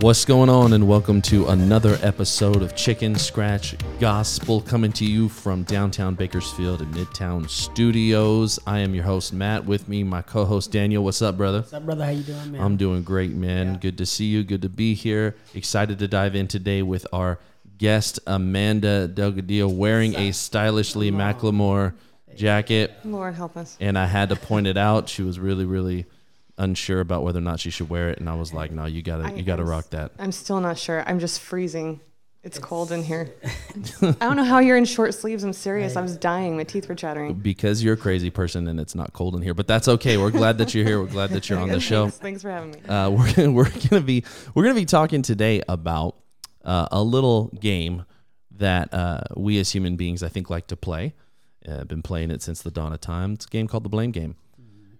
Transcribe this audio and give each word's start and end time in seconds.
What's 0.00 0.24
going 0.24 0.48
on, 0.48 0.72
and 0.72 0.88
welcome 0.88 1.20
to 1.22 1.48
another 1.48 1.98
episode 2.02 2.62
of 2.62 2.74
Chicken 2.74 3.14
Scratch 3.14 3.76
Gospel 4.00 4.62
coming 4.62 4.90
to 4.92 5.04
you 5.04 5.28
from 5.28 5.64
downtown 5.64 6.14
Bakersfield 6.14 6.80
and 6.80 6.92
Midtown 6.94 7.48
Studios. 7.48 8.58
I 8.66 8.78
am 8.78 8.94
your 8.94 9.04
host, 9.04 9.34
Matt. 9.34 9.66
With 9.66 9.88
me, 9.88 10.02
my 10.02 10.22
co 10.22 10.46
host, 10.46 10.72
Daniel. 10.72 11.04
What's 11.04 11.20
up, 11.20 11.36
brother? 11.36 11.60
What's 11.60 11.74
up, 11.74 11.84
brother? 11.84 12.06
How 12.06 12.10
you 12.10 12.22
doing, 12.22 12.52
man? 12.52 12.62
I'm 12.62 12.78
doing 12.78 13.02
great, 13.02 13.32
man. 13.32 13.76
Good 13.76 13.98
to 13.98 14.06
see 14.06 14.24
you. 14.24 14.44
Good 14.44 14.62
to 14.62 14.70
be 14.70 14.94
here. 14.94 15.36
Excited 15.54 15.98
to 15.98 16.08
dive 16.08 16.34
in 16.34 16.48
today 16.48 16.80
with 16.82 17.06
our 17.12 17.38
guest, 17.76 18.18
Amanda 18.26 19.08
Delgadillo, 19.08 19.70
wearing 19.70 20.16
a 20.16 20.32
stylishly 20.32 21.10
Macklemore 21.10 21.92
jacket. 22.34 22.92
Lord 23.04 23.34
help 23.34 23.58
us. 23.58 23.76
And 23.78 23.98
I 23.98 24.06
had 24.06 24.30
to 24.30 24.36
point 24.36 24.66
it 24.66 24.78
out. 24.78 25.10
She 25.10 25.22
was 25.22 25.38
really, 25.38 25.66
really 25.66 26.06
unsure 26.58 27.00
about 27.00 27.22
whether 27.22 27.38
or 27.38 27.42
not 27.42 27.60
she 27.60 27.70
should 27.70 27.88
wear 27.90 28.10
it, 28.10 28.18
and 28.18 28.28
I 28.28 28.34
was 28.34 28.52
like, 28.52 28.70
"No, 28.70 28.84
you 28.86 29.02
gotta, 29.02 29.24
I- 29.24 29.32
you 29.34 29.42
gotta 29.42 29.62
I'm 29.62 29.68
rock 29.68 29.90
that." 29.90 30.12
I'm 30.18 30.32
still 30.32 30.60
not 30.60 30.78
sure. 30.78 31.02
I'm 31.06 31.18
just 31.18 31.40
freezing. 31.40 32.00
It's 32.44 32.58
cold 32.58 32.90
in 32.90 33.04
here. 33.04 33.32
I 34.02 34.12
don't 34.20 34.34
know 34.34 34.42
how 34.42 34.58
you're 34.58 34.76
in 34.76 34.84
short 34.84 35.14
sleeves. 35.14 35.44
I'm 35.44 35.52
serious. 35.52 35.94
I 35.94 36.02
was 36.02 36.16
dying. 36.16 36.56
My 36.56 36.64
teeth 36.64 36.88
were 36.88 36.96
chattering. 36.96 37.34
Because 37.34 37.84
you're 37.84 37.94
a 37.94 37.96
crazy 37.96 38.30
person 38.30 38.66
and 38.66 38.80
it's 38.80 38.96
not 38.96 39.12
cold 39.12 39.36
in 39.36 39.42
here, 39.42 39.54
but 39.54 39.68
that's 39.68 39.86
okay. 39.86 40.16
We're 40.16 40.32
glad 40.32 40.58
that 40.58 40.74
you're 40.74 40.84
here. 40.84 41.00
We're 41.00 41.06
glad 41.06 41.30
that 41.30 41.48
you're 41.48 41.60
on 41.60 41.68
the 41.68 41.78
show. 41.90 42.06
Thanks, 42.06 42.18
thanks 42.18 42.42
for 42.42 42.50
having 42.50 42.72
me. 42.72 42.80
Uh, 42.88 43.10
we're 43.10 43.32
gonna, 43.32 43.52
we're 43.52 43.70
gonna 43.88 44.02
be 44.02 44.24
we're 44.54 44.64
gonna 44.64 44.74
be 44.74 44.84
talking 44.84 45.22
today 45.22 45.62
about 45.68 46.16
uh, 46.64 46.88
a 46.90 47.00
little 47.00 47.46
game 47.60 48.06
that 48.56 48.92
uh, 48.92 49.20
we 49.36 49.60
as 49.60 49.70
human 49.70 49.94
beings 49.94 50.24
I 50.24 50.28
think 50.28 50.50
like 50.50 50.66
to 50.66 50.76
play. 50.76 51.14
Uh, 51.68 51.78
I've 51.82 51.88
been 51.88 52.02
playing 52.02 52.32
it 52.32 52.42
since 52.42 52.60
the 52.60 52.72
dawn 52.72 52.92
of 52.92 53.00
time. 53.00 53.34
It's 53.34 53.46
a 53.46 53.48
game 53.50 53.68
called 53.68 53.84
the 53.84 53.88
Blame 53.88 54.10
Game, 54.10 54.34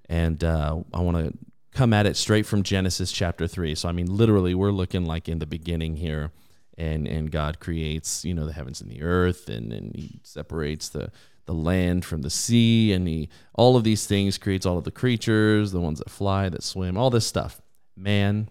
and 0.08 0.42
uh, 0.42 0.80
I 0.92 1.00
want 1.00 1.16
to 1.16 1.32
come 1.72 1.92
at 1.92 2.06
it 2.06 2.16
straight 2.16 2.46
from 2.46 2.62
Genesis 2.62 3.12
chapter 3.12 3.46
three. 3.46 3.74
So 3.74 3.88
I 3.88 3.92
mean, 3.92 4.14
literally, 4.14 4.54
we're 4.54 4.70
looking 4.70 5.04
like 5.04 5.28
in 5.28 5.38
the 5.38 5.46
beginning 5.46 5.96
here, 5.96 6.32
and 6.76 7.06
and 7.06 7.30
God 7.30 7.60
creates 7.60 8.24
you 8.24 8.34
know 8.34 8.46
the 8.46 8.52
heavens 8.52 8.80
and 8.80 8.90
the 8.90 9.02
earth, 9.02 9.48
and 9.48 9.72
and 9.72 9.94
He 9.94 10.20
separates 10.22 10.88
the 10.88 11.10
the 11.46 11.54
land 11.54 12.04
from 12.04 12.22
the 12.22 12.30
sea, 12.30 12.92
and 12.92 13.08
He 13.08 13.28
all 13.54 13.76
of 13.76 13.84
these 13.84 14.06
things 14.06 14.38
creates 14.38 14.66
all 14.66 14.78
of 14.78 14.84
the 14.84 14.90
creatures, 14.90 15.72
the 15.72 15.80
ones 15.80 15.98
that 15.98 16.10
fly, 16.10 16.48
that 16.48 16.62
swim, 16.62 16.96
all 16.96 17.10
this 17.10 17.26
stuff. 17.26 17.60
Man, 17.96 18.48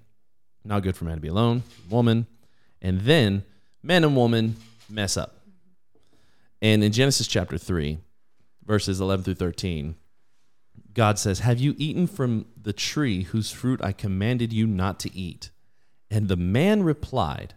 not 0.64 0.84
good 0.84 0.96
for 0.96 1.06
man 1.06 1.16
to 1.16 1.22
be 1.22 1.28
alone. 1.28 1.64
Woman, 1.90 2.28
and 2.82 3.02
then 3.02 3.44
man 3.84 4.04
and 4.04 4.16
woman 4.16 4.56
mess 4.90 5.18
up. 5.18 5.38
And 6.62 6.84
in 6.84 6.92
Genesis 6.92 7.26
chapter 7.26 7.58
3, 7.58 7.98
verses 8.64 9.02
11 9.02 9.24
through 9.26 9.36
13, 9.36 9.96
God 10.94 11.18
says, 11.20 11.40
Have 11.40 11.60
you 11.60 11.74
eaten 11.78 12.08
from 12.08 12.46
the 12.62 12.74
tree 12.74 13.24
whose 13.24 13.52
fruit 13.52 13.82
I 13.84 13.92
commanded 13.94 14.52
you 14.54 14.68
not 14.68 15.00
to 15.02 15.16
eat? 15.16 15.52
And 16.10 16.28
the 16.28 16.36
man 16.38 16.84
replied, 16.84 17.56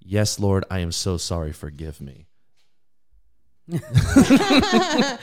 Yes, 0.00 0.38
Lord, 0.40 0.64
I 0.70 0.80
am 0.80 0.92
so 0.92 1.16
sorry. 1.16 1.52
Forgive 1.52 2.00
me. 2.00 2.26
I 3.72 5.18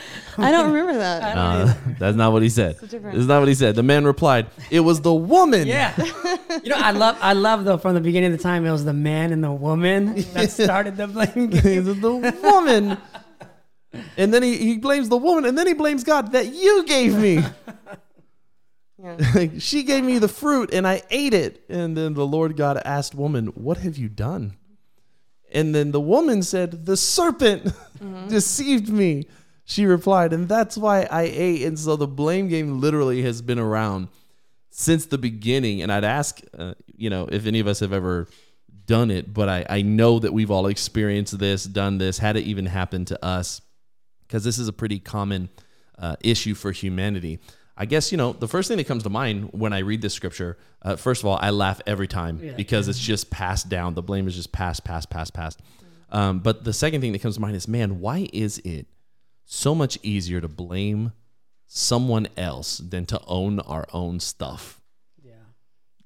don't 0.51 0.71
remember 0.71 0.97
that. 0.99 1.37
Uh, 1.37 1.73
that's 1.99 2.15
not 2.15 2.31
what 2.31 2.41
he 2.43 2.49
said. 2.49 2.77
a 2.81 2.87
different- 2.87 3.15
That's 3.17 3.27
not 3.27 3.39
what 3.39 3.47
he 3.49 3.55
said. 3.55 3.75
The 3.75 3.83
man 3.83 4.05
replied, 4.05 4.47
It 4.71 4.79
was 4.81 5.01
the 5.01 5.13
woman. 5.13 5.67
yeah. 5.67 5.93
you 6.63 6.69
know, 6.69 6.77
I 6.77 6.91
love, 6.91 7.17
I 7.21 7.33
love 7.33 7.65
though. 7.65 7.77
From 7.77 7.95
the 7.95 7.99
beginning 8.01 8.31
of 8.31 8.37
the 8.37 8.43
time, 8.43 8.65
it 8.65 8.71
was 8.71 8.85
the 8.85 8.93
man 8.93 9.33
and 9.33 9.43
the 9.43 9.51
woman 9.51 10.15
that 10.33 10.49
started 10.51 10.95
the 10.95 11.07
blame 11.07 11.51
He 11.51 11.59
game. 11.59 11.85
said, 11.85 12.01
the 12.01 12.13
woman. 12.41 12.97
And 14.17 14.33
then 14.33 14.43
he, 14.43 14.57
he 14.57 14.77
blames 14.77 15.07
the 15.09 15.17
woman, 15.17 15.45
and 15.45 15.57
then 15.57 15.67
he 15.67 15.73
blames 15.73 16.03
God 16.03 16.33
that 16.33 16.53
you 16.53 16.83
gave 16.85 17.15
me. 17.17 17.43
Yeah. 18.99 19.49
She 19.59 19.83
gave 19.83 20.03
me 20.03 20.17
the 20.17 20.27
fruit, 20.27 20.73
and 20.73 20.87
I 20.87 21.03
ate 21.11 21.33
it. 21.33 21.63
And 21.69 21.95
then 21.95 22.15
the 22.15 22.25
Lord 22.25 22.57
God 22.57 22.81
asked 22.83 23.13
woman, 23.13 23.47
What 23.47 23.77
have 23.77 23.95
you 23.95 24.09
done? 24.09 24.57
And 25.51 25.73
then 25.73 25.91
the 25.91 26.01
woman 26.01 26.41
said, 26.41 26.85
The 26.85 26.97
serpent 26.97 27.71
deceived 28.27 28.89
me. 28.89 29.27
She 29.65 29.85
replied, 29.85 30.31
and 30.33 30.47
that's 30.47 30.77
why 30.77 31.07
I 31.11 31.23
ate. 31.23 31.63
And 31.63 31.77
so 31.77 31.95
the 31.95 32.07
blame 32.07 32.47
game 32.47 32.79
literally 32.79 33.21
has 33.23 33.41
been 33.41 33.59
around 33.59 34.07
since 34.69 35.05
the 35.05 35.17
beginning. 35.17 35.81
And 35.81 35.91
I'd 35.91 36.05
ask, 36.05 36.39
uh, 36.57 36.73
you 36.95 37.09
know, 37.09 37.27
if 37.29 37.45
any 37.45 37.59
of 37.59 37.67
us 37.67 37.81
have 37.81 37.91
ever 37.91 38.27
done 38.85 39.11
it, 39.11 39.33
but 39.33 39.49
I, 39.49 39.65
I 39.69 39.81
know 39.81 40.19
that 40.19 40.33
we've 40.33 40.51
all 40.51 40.67
experienced 40.67 41.37
this, 41.37 41.65
done 41.65 41.97
this, 41.97 42.17
had 42.17 42.37
it 42.37 42.45
even 42.45 42.65
happen 42.65 43.03
to 43.05 43.23
us, 43.23 43.61
because 44.27 44.43
this 44.43 44.59
is 44.59 44.67
a 44.67 44.73
pretty 44.73 44.99
common 44.99 45.49
uh, 45.97 46.15
issue 46.21 46.53
for 46.53 46.71
humanity. 46.71 47.39
I 47.79 47.85
guess, 47.85 48.11
you 48.11 48.17
know, 48.17 48.33
the 48.33 48.47
first 48.47 48.67
thing 48.67 48.77
that 48.77 48.87
comes 48.87 49.03
to 49.03 49.09
mind 49.09 49.49
when 49.53 49.71
I 49.71 49.79
read 49.79 50.01
this 50.01 50.13
scripture, 50.13 50.57
uh, 50.81 50.95
first 50.95 51.21
of 51.21 51.27
all, 51.27 51.37
I 51.41 51.51
laugh 51.51 51.79
every 51.85 52.07
time 52.07 52.39
Yeah. 52.43 52.53
because 52.53 52.87
it's 52.87 52.99
just 52.99 53.29
passed 53.29 53.69
down. 53.69 53.93
The 53.93 54.01
blame 54.01 54.27
is 54.27 54.35
just 54.35 54.51
passed, 54.51 54.83
passed, 54.83 55.09
passed, 55.09 55.33
passed. 55.33 55.59
Um, 56.11 56.39
but 56.39 56.63
the 56.63 56.73
second 56.73 57.01
thing 57.01 57.11
that 57.11 57.19
comes 57.19 57.35
to 57.35 57.41
mind 57.41 57.55
is, 57.55 57.67
man, 57.67 57.99
why 57.99 58.27
is 58.33 58.57
it 58.59 58.87
so 59.45 59.75
much 59.75 59.99
easier 60.03 60.41
to 60.41 60.47
blame 60.47 61.11
someone 61.67 62.27
else 62.37 62.77
than 62.79 63.05
to 63.07 63.21
own 63.27 63.59
our 63.59 63.85
own 63.93 64.19
stuff? 64.19 64.76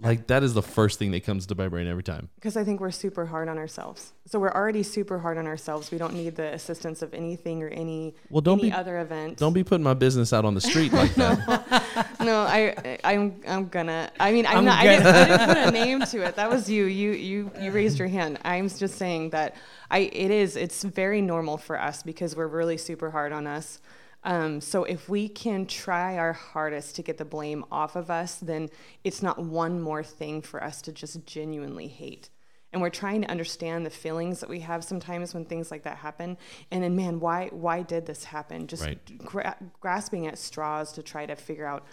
Like 0.02 0.28
that 0.28 0.44
is 0.44 0.54
the 0.54 0.62
first 0.62 0.98
thing 1.00 1.12
that 1.12 1.24
comes 1.24 1.46
to 1.48 1.56
my 1.56 1.68
brain 1.68 1.88
every 1.88 2.04
time. 2.04 2.30
Because 2.36 2.58
I 2.58 2.64
think 2.64 2.80
we're 2.80 2.92
super 2.92 3.26
hard 3.26 3.48
on 3.48 3.58
ourselves. 3.58 4.14
So 4.26 4.40
we're 4.40 4.52
already 4.52 4.84
super 4.84 5.20
hard 5.20 5.38
on 5.38 5.46
ourselves. 5.48 5.92
We 5.92 5.98
don't 5.98 6.14
need 6.14 6.36
the 6.36 6.54
assistance 6.54 7.02
of 7.02 7.14
anything 7.14 7.62
or 7.62 7.68
any 7.68 8.16
Well, 8.30 8.42
don't 8.42 8.60
any 8.60 8.70
be 8.70 8.76
other 8.76 9.00
event. 9.00 9.38
don't 9.38 9.54
be 9.54 9.64
putting 9.64 9.84
my 9.84 9.94
business 9.94 10.34
out 10.34 10.44
on 10.46 10.54
the 10.56 10.62
street 10.62 10.92
like 10.92 11.14
that. 11.16 12.16
no, 12.20 12.42
I, 12.42 12.98
I'm, 13.04 13.42
I'm 13.48 13.68
gonna. 13.68 14.10
I 14.20 14.32
mean, 14.32 14.46
I'm, 14.46 14.60
I'm 14.60 14.66
not. 14.66 14.80
I 14.80 14.84
didn't. 14.84 15.06
I 15.08 15.26
didn't 15.26 15.48
put 15.48 15.58
a 15.58 15.72
name 15.72 16.02
to 16.02 16.26
it. 16.26 16.36
That 16.36 16.50
was 16.50 16.70
you. 16.70 16.86
You, 16.86 17.12
you, 17.12 17.52
you 17.60 17.72
raised 17.72 18.00
your 18.00 18.08
hand. 18.08 18.40
I'm 18.44 18.70
just 18.70 18.96
saying 18.96 19.32
that 19.32 19.56
I. 19.90 20.00
It 20.00 20.32
is. 20.32 20.56
It's 20.56 20.84
very 20.84 21.22
normal 21.22 21.58
for 21.58 21.80
us 21.80 22.02
because 22.04 22.36
we're 22.36 22.48
really 22.48 22.78
super 22.78 23.12
hard 23.12 23.32
on 23.32 23.46
us. 23.48 23.80
Um, 24.24 24.62
so 24.62 24.84
if 24.84 25.10
we 25.10 25.28
can 25.28 25.66
try 25.66 26.18
our 26.18 26.34
hardest 26.34 26.96
to 26.98 27.02
get 27.02 27.18
the 27.18 27.26
blame 27.26 27.66
off 27.72 27.96
of 27.96 28.12
us, 28.12 28.36
then 28.36 28.70
it's 29.04 29.24
not 29.24 29.40
one 29.40 29.82
more 29.82 30.04
thing 30.04 30.42
for 30.42 30.64
us 30.64 30.82
to 30.84 30.92
just 30.92 31.26
genuinely 31.26 31.88
hate. 31.88 32.30
And 32.74 32.82
we're 32.82 32.90
trying 32.90 33.22
to 33.24 33.30
understand 33.30 33.86
the 33.86 33.90
feelings 33.90 34.40
that 34.40 34.50
we 34.50 34.62
have 34.62 34.84
sometimes 34.84 35.34
when 35.34 35.44
things 35.46 35.72
like 35.72 35.84
that 35.84 35.98
happen. 35.98 36.38
And 36.72 36.84
then, 36.84 36.96
man, 36.96 37.20
why 37.20 37.50
why 37.52 37.82
did 37.82 38.06
this 38.06 38.24
happen? 38.24 38.68
Just 38.68 38.84
Right. 38.84 39.18
gra- 39.26 39.58
grasping 39.80 40.28
at 40.28 40.38
straws 40.38 40.94
to 40.94 41.04
try 41.04 41.26
to 41.26 41.36
figure 41.36 41.66
out 41.66 41.86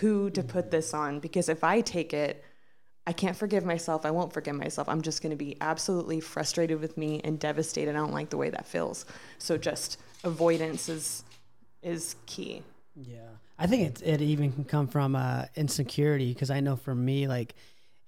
who 0.00 0.30
to 0.30 0.42
put 0.42 0.70
this 0.70 0.92
on 0.92 1.20
because 1.20 1.48
if 1.48 1.62
I 1.62 1.80
take 1.80 2.12
it, 2.12 2.44
I 3.06 3.12
can't 3.12 3.36
forgive 3.36 3.64
myself. 3.64 4.04
I 4.04 4.10
won't 4.10 4.32
forgive 4.32 4.56
myself. 4.56 4.88
I'm 4.88 5.00
just 5.00 5.22
going 5.22 5.30
to 5.30 5.36
be 5.36 5.56
absolutely 5.60 6.18
frustrated 6.18 6.80
with 6.80 6.98
me 6.98 7.20
and 7.22 7.38
devastated. 7.38 7.90
I 7.94 7.98
don't 7.98 8.12
like 8.12 8.30
the 8.30 8.36
way 8.36 8.50
that 8.50 8.66
feels. 8.66 9.06
So 9.38 9.56
just 9.56 9.98
avoidance 10.24 10.88
is 10.88 11.22
is 11.82 12.16
key. 12.26 12.62
Yeah, 12.94 13.28
I 13.58 13.66
think 13.66 13.88
it 13.88 14.02
it 14.02 14.22
even 14.22 14.52
can 14.52 14.64
come 14.64 14.88
from 14.88 15.14
uh, 15.14 15.46
insecurity 15.54 16.32
because 16.32 16.50
I 16.50 16.60
know 16.60 16.76
for 16.76 16.94
me, 16.94 17.28
like 17.28 17.54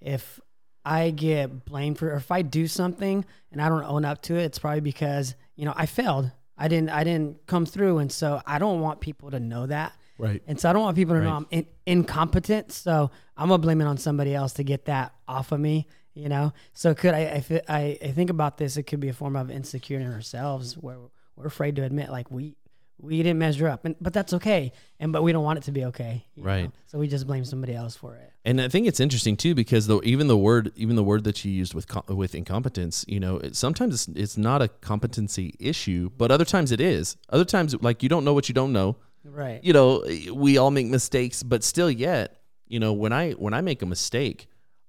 if 0.01 0.39
I 0.85 1.11
get 1.11 1.65
blamed 1.65 1.99
for, 1.99 2.11
or 2.11 2.15
if 2.15 2.31
I 2.31 2.41
do 2.41 2.67
something 2.67 3.23
and 3.51 3.61
I 3.61 3.69
don't 3.69 3.83
own 3.83 4.05
up 4.05 4.21
to 4.23 4.35
it, 4.35 4.43
it's 4.45 4.59
probably 4.59 4.81
because 4.81 5.35
you 5.55 5.65
know 5.65 5.73
I 5.75 5.85
failed. 5.85 6.31
I 6.57 6.67
didn't 6.67 6.89
I 6.89 7.03
didn't 7.03 7.45
come 7.47 7.65
through, 7.65 7.99
and 7.99 8.11
so 8.11 8.41
I 8.45 8.59
don't 8.59 8.81
want 8.81 8.99
people 8.99 9.31
to 9.31 9.39
know 9.39 9.65
that. 9.67 9.93
Right. 10.17 10.43
And 10.47 10.59
so 10.59 10.69
I 10.69 10.73
don't 10.73 10.81
want 10.81 10.97
people 10.97 11.15
to 11.15 11.21
know 11.21 11.31
I'm 11.31 11.47
in, 11.49 11.65
incompetent. 11.85 12.73
So 12.73 13.09
I'm 13.37 13.47
gonna 13.47 13.59
blame 13.59 13.79
it 13.79 13.85
on 13.85 13.97
somebody 13.97 14.35
else 14.35 14.53
to 14.53 14.63
get 14.63 14.85
that 14.85 15.13
off 15.27 15.51
of 15.51 15.59
me. 15.59 15.87
You 16.13 16.27
know. 16.27 16.51
So 16.73 16.93
could 16.93 17.13
I? 17.13 17.25
I, 17.25 17.39
thi- 17.39 17.61
I, 17.69 17.97
I 18.03 18.11
think 18.11 18.29
about 18.29 18.57
this. 18.57 18.75
It 18.75 18.83
could 18.83 18.99
be 18.99 19.07
a 19.09 19.13
form 19.13 19.35
of 19.35 19.49
insecurity 19.49 20.05
in 20.05 20.11
ourselves, 20.13 20.73
where 20.77 20.97
we're 21.37 21.45
afraid 21.45 21.77
to 21.77 21.83
admit 21.83 22.09
like 22.09 22.29
we 22.29 22.55
we 23.01 23.17
didn't 23.17 23.39
measure 23.39 23.67
up, 23.67 23.85
and 23.85 23.95
but 24.01 24.13
that's 24.13 24.33
okay. 24.33 24.71
And 24.99 25.11
but 25.13 25.23
we 25.23 25.31
don't 25.31 25.43
want 25.43 25.57
it 25.57 25.63
to 25.63 25.71
be 25.71 25.85
okay. 25.85 26.25
Right. 26.37 26.65
know? 26.65 26.71
So 26.87 26.99
we 26.99 27.07
just 27.07 27.25
blame 27.27 27.45
somebody 27.45 27.73
else 27.73 27.95
for 27.95 28.15
it. 28.15 28.31
And 28.45 28.61
I 28.61 28.67
think 28.67 28.87
it's 28.87 28.99
interesting 28.99 29.37
too 29.37 29.55
because 29.55 29.87
though 29.87 30.01
even 30.03 30.27
the 30.27 30.37
word 30.37 30.71
even 30.75 30.95
the 30.95 31.03
word 31.03 31.23
that 31.23 31.43
you 31.45 31.51
used 31.51 31.73
with 31.73 31.87
with 32.09 32.35
incompetence, 32.35 33.05
you 33.07 33.19
know, 33.19 33.37
it, 33.37 33.55
sometimes 33.55 34.07
it's, 34.07 34.17
it's 34.17 34.37
not 34.37 34.61
a 34.61 34.67
competency 34.67 35.55
issue, 35.59 36.09
but 36.17 36.31
other 36.31 36.45
times 36.45 36.71
it 36.71 36.81
is. 36.81 37.17
Other 37.29 37.45
times 37.45 37.75
like 37.81 38.03
you 38.03 38.09
don't 38.09 38.25
know 38.25 38.33
what 38.33 38.49
you 38.49 38.53
don't 38.53 38.73
know. 38.73 38.97
Right. 39.23 39.63
You 39.63 39.73
know, 39.73 40.05
we 40.33 40.57
all 40.57 40.71
make 40.71 40.87
mistakes, 40.87 41.43
but 41.43 41.63
still 41.63 41.91
yet, 41.91 42.41
you 42.67 42.79
know, 42.79 42.93
when 42.93 43.13
I 43.13 43.31
when 43.31 43.53
I 43.53 43.61
make 43.61 43.81
a 43.81 43.85
mistake, 43.85 44.47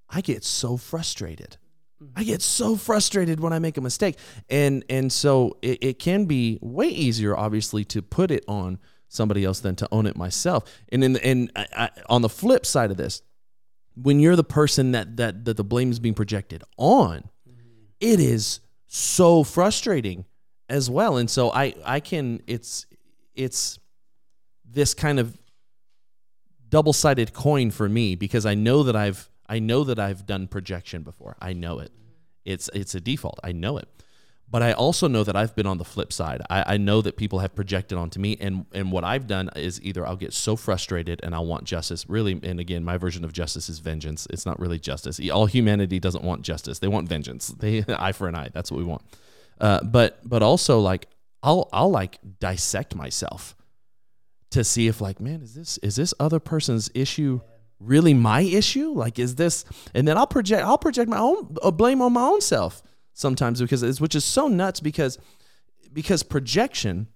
I 0.09 0.21
get 0.21 0.43
so 0.43 0.77
frustrated. 0.77 1.57
I 2.15 2.23
get 2.23 2.41
so 2.41 2.75
frustrated 2.75 3.39
when 3.39 3.53
I 3.53 3.59
make 3.59 3.77
a 3.77 3.81
mistake. 3.81 4.17
And 4.49 4.83
and 4.89 5.11
so 5.11 5.57
it, 5.61 5.83
it 5.83 5.99
can 5.99 6.25
be 6.25 6.57
way 6.61 6.87
easier 6.87 7.37
obviously 7.37 7.83
to 7.85 8.01
put 8.01 8.31
it 8.31 8.43
on 8.47 8.79
somebody 9.07 9.43
else 9.43 9.59
than 9.59 9.75
to 9.75 9.87
own 9.91 10.05
it 10.05 10.15
myself. 10.15 10.63
And 10.91 11.03
in 11.03 11.17
and 11.17 11.51
I, 11.55 11.67
I, 11.75 11.89
on 12.09 12.21
the 12.21 12.29
flip 12.29 12.65
side 12.65 12.91
of 12.91 12.97
this, 12.97 13.21
when 13.95 14.19
you're 14.19 14.35
the 14.35 14.43
person 14.43 14.91
that 14.91 15.17
that 15.17 15.45
that 15.45 15.57
the 15.57 15.63
blame 15.63 15.91
is 15.91 15.99
being 15.99 16.15
projected 16.15 16.63
on, 16.77 17.29
it 17.99 18.19
is 18.19 18.61
so 18.87 19.43
frustrating 19.43 20.25
as 20.69 20.89
well. 20.89 21.17
And 21.17 21.29
so 21.29 21.51
I 21.51 21.75
I 21.85 21.99
can 21.99 22.41
it's 22.47 22.85
it's 23.35 23.79
this 24.65 24.93
kind 24.93 25.19
of 25.19 25.37
double-sided 26.69 27.33
coin 27.33 27.69
for 27.69 27.89
me 27.89 28.15
because 28.15 28.45
I 28.45 28.55
know 28.55 28.83
that 28.83 28.95
I've 28.95 29.29
I 29.51 29.59
know 29.59 29.83
that 29.83 29.99
I've 29.99 30.25
done 30.25 30.47
projection 30.47 31.03
before. 31.03 31.35
I 31.41 31.51
know 31.51 31.79
it. 31.79 31.91
It's 32.45 32.69
it's 32.73 32.95
a 32.95 33.01
default. 33.01 33.37
I 33.43 33.51
know 33.51 33.77
it. 33.77 33.87
But 34.49 34.61
I 34.61 34.71
also 34.71 35.07
know 35.09 35.25
that 35.25 35.35
I've 35.35 35.55
been 35.55 35.65
on 35.65 35.77
the 35.77 35.85
flip 35.85 36.11
side. 36.11 36.41
I, 36.49 36.73
I 36.73 36.77
know 36.77 37.01
that 37.01 37.17
people 37.17 37.39
have 37.39 37.53
projected 37.53 37.97
onto 37.97 38.17
me, 38.21 38.37
and 38.39 38.65
and 38.71 38.93
what 38.93 39.03
I've 39.03 39.27
done 39.27 39.49
is 39.57 39.81
either 39.81 40.07
I'll 40.07 40.15
get 40.15 40.33
so 40.33 40.55
frustrated 40.55 41.19
and 41.21 41.35
I 41.35 41.39
want 41.39 41.65
justice. 41.65 42.09
Really, 42.09 42.39
and 42.43 42.61
again, 42.61 42.85
my 42.85 42.95
version 42.97 43.25
of 43.25 43.33
justice 43.33 43.67
is 43.67 43.79
vengeance. 43.79 44.25
It's 44.29 44.45
not 44.45 44.57
really 44.57 44.79
justice. 44.79 45.19
All 45.29 45.47
humanity 45.47 45.99
doesn't 45.99 46.23
want 46.23 46.43
justice. 46.43 46.79
They 46.79 46.87
want 46.87 47.09
vengeance. 47.09 47.53
They 47.59 47.83
eye 47.87 48.13
for 48.13 48.29
an 48.29 48.35
eye. 48.35 48.49
That's 48.53 48.71
what 48.71 48.77
we 48.77 48.85
want. 48.85 49.03
Uh, 49.59 49.83
but 49.83 50.19
but 50.23 50.41
also 50.41 50.79
like 50.79 51.07
I'll 51.43 51.67
I'll 51.73 51.91
like 51.91 52.19
dissect 52.39 52.95
myself 52.95 53.55
to 54.51 54.63
see 54.63 54.87
if 54.87 55.01
like 55.01 55.19
man 55.19 55.41
is 55.41 55.53
this 55.53 55.77
is 55.79 55.97
this 55.97 56.13
other 56.19 56.39
person's 56.39 56.89
issue 56.93 57.41
really 57.81 58.13
my 58.13 58.41
issue? 58.41 58.91
Like 58.91 59.19
is 59.19 59.35
this? 59.35 59.65
And 59.93 60.07
then 60.07 60.17
I'll 60.17 60.27
project 60.27 60.65
I'll 60.65 60.77
project 60.77 61.09
my 61.09 61.19
own 61.19 61.55
uh, 61.61 61.71
blame 61.71 62.01
on 62.01 62.13
my 62.13 62.23
own 62.23 62.41
self 62.41 62.81
sometimes 63.13 63.61
because 63.61 63.83
it's 63.83 64.01
which 64.01 64.15
is 64.15 64.23
so 64.23 64.47
nuts 64.47 64.79
because 64.79 65.17
because 65.93 66.23
projection 66.23 67.07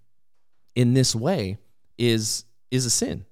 in 0.75 0.93
this 0.93 1.15
way 1.15 1.57
is 1.97 2.45
is 2.71 2.85
a 2.85 2.89
sin. 2.89 3.25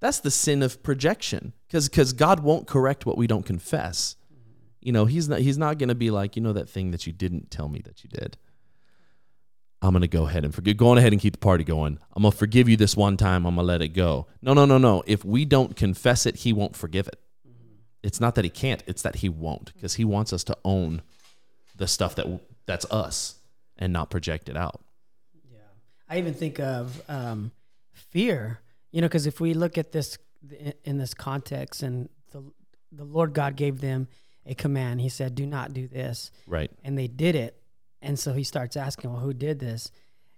That's 0.00 0.20
the 0.20 0.30
sin 0.30 0.62
of 0.62 0.82
projection 0.82 1.52
because 1.66 1.88
because 1.88 2.12
God 2.12 2.40
won't 2.40 2.66
correct 2.66 3.06
what 3.06 3.18
we 3.18 3.26
don't 3.26 3.44
confess. 3.44 4.16
You 4.80 4.92
know, 4.92 5.04
he's 5.04 5.28
not 5.28 5.40
he's 5.40 5.58
not 5.58 5.78
going 5.78 5.90
to 5.90 5.94
be 5.94 6.10
like, 6.10 6.36
you 6.36 6.42
know 6.42 6.54
that 6.54 6.68
thing 6.68 6.90
that 6.92 7.06
you 7.06 7.12
didn't 7.12 7.50
tell 7.50 7.68
me 7.68 7.80
that 7.84 8.02
you 8.02 8.08
did. 8.08 8.38
I'm 9.82 9.92
going 9.92 10.02
to 10.02 10.08
go 10.08 10.26
ahead 10.26 10.44
and 10.44 10.54
forgive. 10.54 10.76
Go 10.76 10.88
on 10.88 10.98
ahead 10.98 11.12
and 11.12 11.20
keep 11.20 11.32
the 11.32 11.38
party 11.38 11.64
going. 11.64 11.98
I'm 12.14 12.22
going 12.22 12.32
to 12.32 12.36
forgive 12.38 12.68
you 12.68 12.76
this 12.76 12.96
one 12.96 13.16
time. 13.16 13.46
I'm 13.46 13.54
going 13.54 13.66
to 13.66 13.72
let 13.72 13.82
it 13.82 13.88
go. 13.88 14.26
No, 14.42 14.52
no, 14.52 14.66
no, 14.66 14.76
no. 14.76 15.02
If 15.06 15.24
we 15.24 15.44
don't 15.44 15.74
confess 15.74 16.26
it, 16.26 16.36
he 16.36 16.52
won't 16.52 16.76
forgive 16.76 17.08
it. 17.08 17.18
It's 18.02 18.20
not 18.20 18.34
that 18.36 18.44
he 18.44 18.50
can't, 18.50 18.82
it's 18.86 19.02
that 19.02 19.16
he 19.16 19.28
won't 19.28 19.74
because 19.74 19.94
he 19.94 20.04
wants 20.04 20.32
us 20.32 20.42
to 20.44 20.56
own 20.64 21.02
the 21.76 21.86
stuff 21.86 22.14
that 22.14 22.26
that's 22.66 22.86
us 22.90 23.36
and 23.76 23.92
not 23.92 24.10
project 24.10 24.48
it 24.48 24.56
out. 24.56 24.80
Yeah. 25.50 25.58
I 26.08 26.18
even 26.18 26.32
think 26.32 26.60
of 26.60 27.02
um, 27.08 27.50
fear, 27.92 28.60
you 28.90 29.02
know, 29.02 29.06
because 29.08 29.26
if 29.26 29.40
we 29.40 29.52
look 29.52 29.76
at 29.76 29.92
this 29.92 30.16
in 30.84 30.96
this 30.96 31.12
context 31.12 31.82
and 31.82 32.08
the, 32.30 32.42
the 32.90 33.04
Lord 33.04 33.34
God 33.34 33.56
gave 33.56 33.82
them 33.82 34.08
a 34.46 34.54
command, 34.54 35.02
he 35.02 35.10
said, 35.10 35.34
do 35.34 35.44
not 35.44 35.74
do 35.74 35.86
this. 35.86 36.30
Right. 36.46 36.70
And 36.82 36.96
they 36.96 37.06
did 37.06 37.34
it 37.34 37.59
and 38.02 38.18
so 38.18 38.32
he 38.32 38.44
starts 38.44 38.76
asking, 38.76 39.12
well, 39.12 39.20
who 39.20 39.32
did 39.34 39.58
this? 39.58 39.90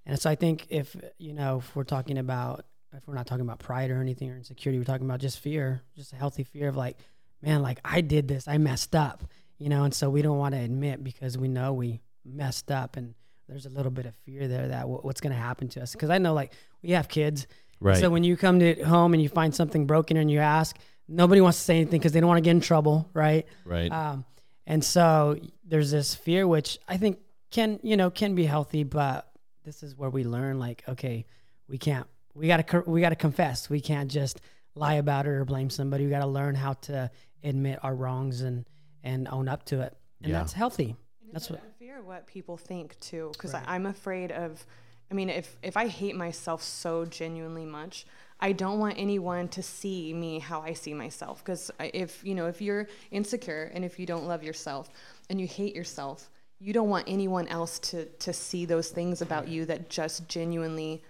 And 0.05 0.19
so 0.19 0.29
I 0.31 0.35
think 0.35 0.67
if, 0.69 0.97
you 1.19 1.33
know, 1.33 1.59
if 1.59 1.77
we're 1.77 1.85
talking 1.85 2.19
about, 2.19 2.65
if 2.95 3.07
we're 3.07 3.15
not 3.15 3.27
talking 3.27 3.45
about 3.45 3.59
pride 3.61 3.91
or 3.91 4.01
anything 4.01 4.31
or 4.31 4.37
insecurity, 4.37 4.79
we're 4.79 4.85
talking 4.85 5.07
about 5.07 5.21
just 5.21 5.39
fear, 5.39 5.83
just 5.97 6.13
a 6.13 6.17
healthy 6.17 6.45
fear 6.45 6.69
of 6.69 6.77
like, 6.77 6.97
man, 7.41 7.63
like 7.63 7.79
I 7.85 8.01
did 8.01 8.29
this, 8.29 8.49
I 8.49 8.59
messed 8.59 8.95
up, 8.95 9.25
you 9.59 9.69
know, 9.69 9.85
and 9.85 9.95
so 9.95 10.11
we 10.11 10.23
don't 10.23 10.39
want 10.39 10.55
to 10.55 10.61
admit 10.61 11.03
because 11.03 11.39
we 11.39 11.49
know 11.49 11.73
we 11.73 12.01
messed 12.25 12.71
up 12.71 12.97
and 12.97 13.15
there's 13.49 13.67
a 13.67 13.71
little 13.71 13.93
bit 13.93 14.07
of 14.07 14.15
fear 14.17 14.49
there 14.49 14.69
that 14.69 14.83
w- 14.83 15.01
what's 15.03 15.21
going 15.21 15.33
to 15.33 15.39
happen 15.39 15.69
to 15.69 15.83
us. 15.83 15.95
Cause 15.95 16.11
I 16.11 16.19
know 16.19 16.35
like 16.35 16.53
we 16.83 16.91
have 16.91 17.09
kids. 17.09 17.47
Right. 17.81 17.97
So 17.97 18.11
when 18.11 18.25
you 18.25 18.37
come 18.37 18.61
to 18.61 18.75
home 18.83 19.15
and 19.15 19.23
you 19.23 19.29
find 19.29 19.55
something 19.55 19.87
broken 19.87 20.17
and 20.17 20.31
you 20.31 20.39
ask, 20.39 20.77
nobody 21.09 21.41
wants 21.41 21.59
to 21.59 21.65
say 21.65 21.77
anything 21.77 21.99
because 21.99 22.13
they 22.13 22.21
don't 22.21 22.29
want 22.29 22.39
to 22.39 22.43
get 22.43 22.53
in 22.53 22.61
trouble. 22.61 23.09
Right. 23.15 23.47
Right. 23.65 23.91
Um, 23.91 24.25
and 24.67 24.85
so 24.85 25.39
there's 25.65 25.91
this 25.91 26.15
fear, 26.15 26.47
which 26.47 26.79
I 26.89 26.97
think 26.97 27.19
can 27.53 27.79
you 27.83 27.97
know 27.97 28.11
can 28.11 28.35
be 28.35 28.45
healthy, 28.45 28.83
but 28.83 29.31
this 29.65 29.83
is 29.83 29.97
where 29.97 30.11
we 30.11 30.25
learn 30.25 30.59
like 30.59 30.83
okay, 30.89 31.27
we 31.69 31.79
can't 31.79 32.07
we 32.35 32.49
gotta 32.49 32.83
we 32.87 33.01
gotta 33.01 33.17
confess. 33.17 33.71
We 33.71 33.81
can't 33.81 34.11
just 34.11 34.41
lie 34.75 34.95
about 34.95 35.27
it 35.27 35.31
or 35.31 35.45
blame 35.45 35.71
somebody. 35.71 36.05
We 36.05 36.11
gotta 36.11 36.27
learn 36.27 36.55
how 36.55 36.73
to 36.75 37.11
admit 37.45 37.79
our 37.83 37.95
wrongs 37.95 38.41
and 38.41 38.65
and 39.05 39.29
own 39.29 39.49
up 39.49 39.65
to 39.67 39.81
it, 39.83 39.97
and 40.23 40.33
Yeah. 40.33 40.39
that's 40.39 40.53
healthy. 40.53 40.97
That's 41.33 41.51
what. 41.51 41.61
I 41.61 41.79
fear 41.79 42.03
what 42.03 42.27
people 42.27 42.57
think 42.57 42.99
too, 43.01 43.31
because 43.33 43.55
I'm 43.55 43.87
afraid 43.87 44.33
of. 44.33 44.65
I 45.11 45.15
mean, 45.15 45.29
if 45.29 45.57
if 45.63 45.77
I 45.77 45.89
hate 45.89 46.17
myself 46.17 46.63
so 46.63 47.05
genuinely 47.05 47.67
much, 47.67 48.07
I 48.41 48.53
don't 48.53 48.79
want 48.79 48.95
anyone 48.97 49.49
to 49.49 49.63
see 49.63 50.15
me 50.15 50.39
how 50.39 50.63
I 50.63 50.73
see 50.73 50.95
myself. 50.95 51.45
Because 51.45 51.71
uh, 51.79 51.89
if 51.93 52.25
you 52.25 52.35
know, 52.35 52.47
if 52.47 52.63
you're 52.63 52.89
insecure 53.11 53.71
and 53.75 53.85
if 53.85 53.99
you 53.99 54.07
don't 54.07 54.27
love 54.27 54.43
yourself 54.43 54.89
and 55.29 55.41
you 55.41 55.47
hate 55.47 55.75
yourself, 55.75 56.31
you 56.63 56.73
don't 56.73 56.89
want 56.89 57.05
anyone 57.09 57.49
else 57.49 57.79
to 57.81 58.05
to 58.05 58.33
see 58.33 58.65
those 58.65 58.89
things 58.91 59.21
about 59.21 59.49
you 59.49 59.65
that 59.67 59.91
just 59.91 60.29
genuinely 60.29 61.03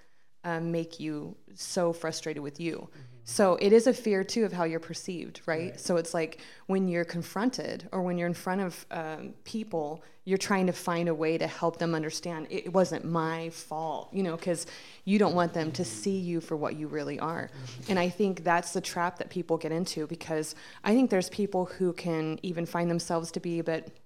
um, 0.44 0.72
make 0.72 0.98
you 0.98 1.36
so 1.54 1.92
frustrated 1.92 2.42
with 2.42 2.58
you. 2.58 2.88
So 3.24 3.54
it 3.60 3.72
is 3.72 3.86
a 3.86 3.92
fear 3.92 4.24
too 4.24 4.44
of 4.44 4.52
how 4.52 4.64
you're 4.64 4.80
perceived, 4.80 5.42
right? 5.46 5.78
So 5.78 5.96
it's 5.96 6.12
like 6.12 6.40
when 6.66 6.88
you're 6.88 7.04
confronted 7.04 7.88
or 7.92 8.02
when 8.02 8.18
you're 8.18 8.26
in 8.26 8.34
front 8.34 8.60
of 8.60 8.86
um, 8.90 9.34
people, 9.44 10.02
you're 10.24 10.38
trying 10.38 10.66
to 10.66 10.72
find 10.72 11.08
a 11.08 11.14
way 11.14 11.38
to 11.38 11.46
help 11.46 11.78
them 11.78 11.94
understand 11.94 12.48
it, 12.50 12.66
it 12.66 12.72
wasn't 12.72 13.04
my 13.04 13.50
fault, 13.50 14.08
you 14.12 14.24
know, 14.24 14.36
because 14.36 14.66
you 15.04 15.20
don't 15.20 15.34
want 15.34 15.52
them 15.52 15.70
to 15.72 15.84
see 15.84 16.18
you 16.18 16.40
for 16.40 16.56
what 16.56 16.74
you 16.74 16.88
really 16.88 17.20
are. 17.20 17.48
And 17.88 17.96
I 17.96 18.08
think 18.08 18.42
that's 18.42 18.72
the 18.72 18.80
trap 18.80 19.18
that 19.18 19.30
people 19.30 19.56
get 19.56 19.70
into 19.70 20.08
because 20.08 20.56
I 20.82 20.92
think 20.92 21.08
there's 21.08 21.30
people 21.30 21.66
who 21.66 21.92
can 21.92 22.40
even 22.42 22.66
find 22.66 22.90
themselves 22.90 23.30
to 23.32 23.40
be 23.40 23.60
a 23.60 23.64
bit 23.64 23.96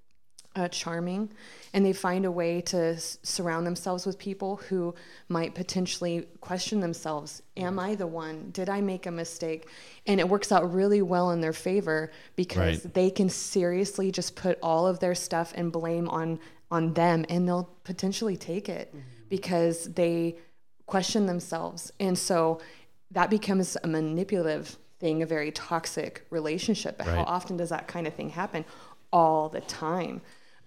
uh, 0.57 0.69
charming, 0.69 1.31
and 1.73 1.85
they 1.85 1.93
find 1.93 2.25
a 2.25 2.31
way 2.31 2.61
to 2.63 2.77
s- 2.95 3.19
surround 3.23 3.67
themselves 3.67 4.07
with 4.07 4.19
people 4.19 4.57
who 4.69 4.95
might 5.29 5.55
potentially 5.55 6.27
question 6.41 6.81
themselves 6.81 7.43
Am 7.57 7.79
I 7.79 7.95
the 7.95 8.07
one? 8.07 8.51
Did 8.53 8.69
I 8.69 8.81
make 8.81 9.07
a 9.07 9.11
mistake? 9.11 9.69
And 10.07 10.19
it 10.19 10.29
works 10.29 10.51
out 10.51 10.73
really 10.73 11.03
well 11.03 11.31
in 11.31 11.41
their 11.41 11.53
favor 11.53 12.11
because 12.37 12.85
Right. 12.85 12.95
they 12.95 13.11
can 13.11 13.29
seriously 13.29 14.11
just 14.11 14.35
put 14.35 14.59
all 14.63 14.87
of 14.87 14.99
their 15.01 15.15
stuff 15.15 15.53
and 15.55 15.71
blame 15.71 16.09
on 16.09 16.41
on 16.71 16.95
them, 16.95 17.25
and 17.29 17.47
they'll 17.47 17.71
potentially 17.85 18.37
take 18.37 18.69
it 18.69 18.93
because 19.29 19.85
they 19.95 20.37
question 20.87 21.27
themselves, 21.27 21.93
and 22.01 22.19
so 22.19 22.61
that 23.13 23.31
becomes 23.31 23.77
a 23.85 23.87
manipulative 23.87 24.77
thing, 24.99 25.23
a 25.23 25.27
very 25.27 25.53
toxic 25.53 26.27
relationship. 26.31 26.99
But 26.99 27.07
how 27.07 27.23
often 27.23 27.57
does 27.57 27.69
that 27.69 27.87
kind 27.87 28.07
of 28.07 28.15
thing 28.15 28.31
happen? 28.31 28.65
All 29.13 29.49
the 29.49 29.61
time. 29.61 30.23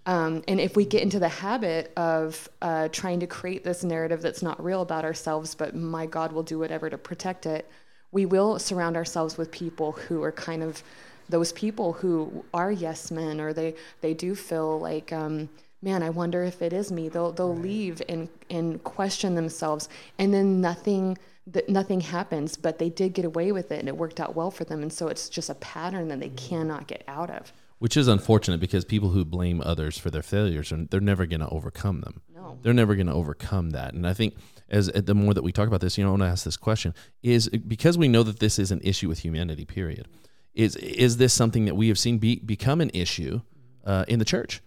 Um, 0.10 0.42
and 0.48 0.60
if 0.60 0.76
we 0.76 0.86
get 0.86 1.04
into 1.04 1.20
the 1.20 1.30
habit 1.30 1.94
of 1.96 2.50
uh, 2.64 2.88
trying 2.92 3.20
to 3.20 3.28
create 3.28 3.64
this 3.64 3.84
narrative 3.84 4.24
that's 4.24 4.42
not 4.42 4.62
real 4.62 4.82
about 4.82 5.06
ourselves, 5.06 5.54
but 5.54 5.76
my 5.76 6.08
God 6.08 6.32
will 6.32 6.42
do 6.42 6.58
whatever 6.58 6.90
to 6.90 6.98
protect 6.98 7.46
it, 7.46 7.70
we 8.12 8.26
will 8.26 8.58
surround 8.58 8.96
ourselves 8.96 9.38
with 9.38 9.52
people 9.52 9.92
who 9.92 10.24
are 10.24 10.32
kind 10.32 10.64
of 10.64 10.82
those 11.30 11.54
people 11.54 11.94
who 11.94 12.44
are 12.56 12.72
yes 12.72 13.12
men, 13.12 13.40
or 13.40 13.54
they 13.54 13.76
they 14.02 14.16
do 14.16 14.34
feel 14.34 14.80
like, 14.80 15.14
um, 15.14 15.48
man, 15.84 16.02
I 16.02 16.10
wonder 16.10 16.44
if 16.44 16.64
it 16.64 16.74
is 16.74 16.92
me. 16.92 17.08
They'll 17.08 17.32
they'll 17.32 17.56
leave 17.56 18.02
and 18.10 18.30
and 18.50 18.84
question 18.84 19.36
themselves, 19.36 19.90
and 20.18 20.34
then 20.34 20.60
nothing 20.60 21.20
that 21.46 21.70
nothing 21.70 22.02
happens, 22.02 22.58
but 22.58 22.80
they 22.80 22.90
did 22.90 23.14
get 23.14 23.26
away 23.26 23.52
with 23.52 23.72
it, 23.72 23.78
and 23.78 23.88
it 23.88 23.96
worked 23.96 24.20
out 24.20 24.36
well 24.36 24.50
for 24.50 24.64
them, 24.64 24.82
and 24.82 24.92
so 24.92 25.08
it's 25.08 25.30
just 25.30 25.52
a 25.52 25.56
pattern 25.56 26.08
that 26.08 26.20
they 26.20 26.30
cannot 26.30 26.88
get 26.88 27.04
out 27.08 27.30
of. 27.30 27.54
Which 27.80 27.96
is 27.96 28.08
unfortunate 28.08 28.60
because 28.60 28.84
people 28.86 29.10
who 29.10 29.24
blame 29.24 29.62
others 29.62 29.98
for 29.98 30.12
their 30.12 30.22
failures, 30.22 30.72
are- 30.72 30.86
they're 30.90 31.00
never 31.00 31.26
going 31.26 31.40
to 31.40 31.50
overcome 31.50 32.02
them. 32.02 32.22
No. 32.34 32.60
They're 32.62 32.74
never 32.74 32.96
going 32.96 33.08
to 33.08 33.14
overcome 33.14 33.72
that. 33.72 33.94
And 33.94 34.06
I 34.06 34.14
think 34.14 34.36
as 34.70 34.88
the 34.88 35.16
more 35.16 35.34
that 35.34 35.44
we 35.44 35.52
talk 35.52 35.68
about 35.68 35.82
this, 35.82 35.98
you 35.98 36.04
know, 36.04 36.10
I 36.10 36.12
want 36.12 36.24
to 36.24 36.28
ask 36.28 36.44
this 36.44 36.58
question: 36.58 36.94
Is 37.24 37.48
because 37.50 37.98
we 37.98 38.08
know 38.08 38.24
that 38.24 38.40
this 38.40 38.60
is 38.60 38.72
an 38.72 38.82
issue 38.84 39.08
with 39.08 39.20
humanity. 39.20 39.66
Period. 39.66 40.08
Is 40.54 40.76
is 40.76 41.18
this 41.18 41.34
something 41.34 41.66
that 41.66 41.76
we 41.76 41.88
have 41.88 41.98
seen 41.98 42.18
be, 42.18 42.40
become 42.40 42.82
an 42.82 42.92
issue 42.94 43.42
uh, 43.86 44.06
in 44.08 44.20
the 44.20 44.26
church? 44.26 44.62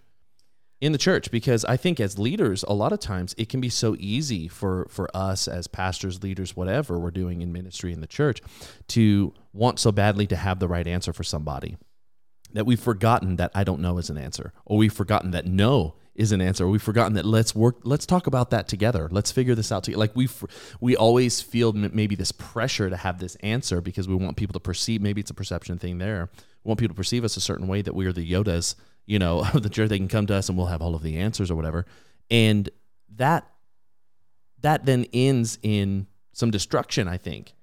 in 0.81 0.91
the 0.91 0.97
church 0.97 1.31
because 1.31 1.63
I 1.63 1.77
think 1.77 2.01
as 2.01 2.19
leaders, 2.19 2.65
a 2.67 2.73
lot 2.73 2.91
of 2.91 2.99
times 2.99 3.33
it 3.37 3.47
can 3.47 3.61
be 3.61 3.69
so 3.69 3.95
easy 3.99 4.49
for 4.49 4.85
for 4.89 5.09
us 5.15 5.47
as 5.47 5.65
pastors, 5.65 6.21
leaders, 6.21 6.57
whatever 6.57 6.99
we're 6.99 7.09
doing 7.09 7.41
in 7.41 7.53
ministry 7.53 7.93
in 7.93 8.01
the 8.01 8.07
church, 8.07 8.41
to 8.89 9.33
want 9.53 9.79
so 9.79 9.93
badly 9.93 10.27
to 10.27 10.35
have 10.35 10.59
the 10.59 10.67
right 10.67 10.85
answer 10.85 11.13
for 11.13 11.23
somebody 11.23 11.77
that 12.53 12.65
we've 12.65 12.79
forgotten 12.79 13.35
that 13.37 13.51
I 13.53 13.63
don't 13.63 13.81
know 13.81 13.97
is 13.97 14.09
an 14.09 14.17
answer, 14.17 14.53
or 14.65 14.77
we've 14.77 14.93
forgotten 14.93 15.31
that 15.31 15.45
no 15.45 15.95
is 16.15 16.31
an 16.31 16.41
answer, 16.41 16.65
or 16.65 16.69
we've 16.69 16.81
forgotten 16.81 17.13
that 17.13 17.25
let's 17.25 17.55
work, 17.55 17.77
let's 17.83 18.05
talk 18.05 18.27
about 18.27 18.51
that 18.51 18.67
together, 18.67 19.07
let's 19.11 19.31
figure 19.31 19.55
this 19.55 19.71
out 19.71 19.83
together. 19.83 19.99
Like 19.99 20.15
we 20.15 20.29
we 20.79 20.95
always 20.95 21.41
feel 21.41 21.73
maybe 21.73 22.15
this 22.15 22.31
pressure 22.31 22.89
to 22.89 22.97
have 22.97 23.19
this 23.19 23.35
answer 23.37 23.81
because 23.81 24.07
we 24.07 24.15
want 24.15 24.37
people 24.37 24.53
to 24.53 24.59
perceive. 24.59 25.01
Maybe 25.01 25.21
it's 25.21 25.31
a 25.31 25.35
perception 25.35 25.79
thing 25.79 25.97
there. 25.97 26.29
We 26.63 26.69
want 26.69 26.79
people 26.79 26.93
to 26.93 26.97
perceive 26.97 27.23
us 27.23 27.35
a 27.35 27.41
certain 27.41 27.67
way 27.67 27.81
that 27.81 27.95
we 27.95 28.05
are 28.05 28.13
the 28.13 28.29
Yodas, 28.29 28.75
you 29.05 29.17
know, 29.19 29.43
the 29.53 29.69
church. 29.69 29.89
They 29.89 29.97
can 29.97 30.07
come 30.07 30.27
to 30.27 30.35
us 30.35 30.49
and 30.49 30.57
we'll 30.57 30.67
have 30.67 30.81
all 30.81 30.95
of 30.95 31.01
the 31.01 31.17
answers 31.17 31.49
or 31.49 31.55
whatever, 31.55 31.85
and 32.29 32.69
that 33.15 33.47
that 34.61 34.85
then 34.85 35.05
ends 35.13 35.57
in 35.63 36.07
some 36.31 36.51
destruction. 36.51 37.07
I 37.07 37.17
think. 37.17 37.53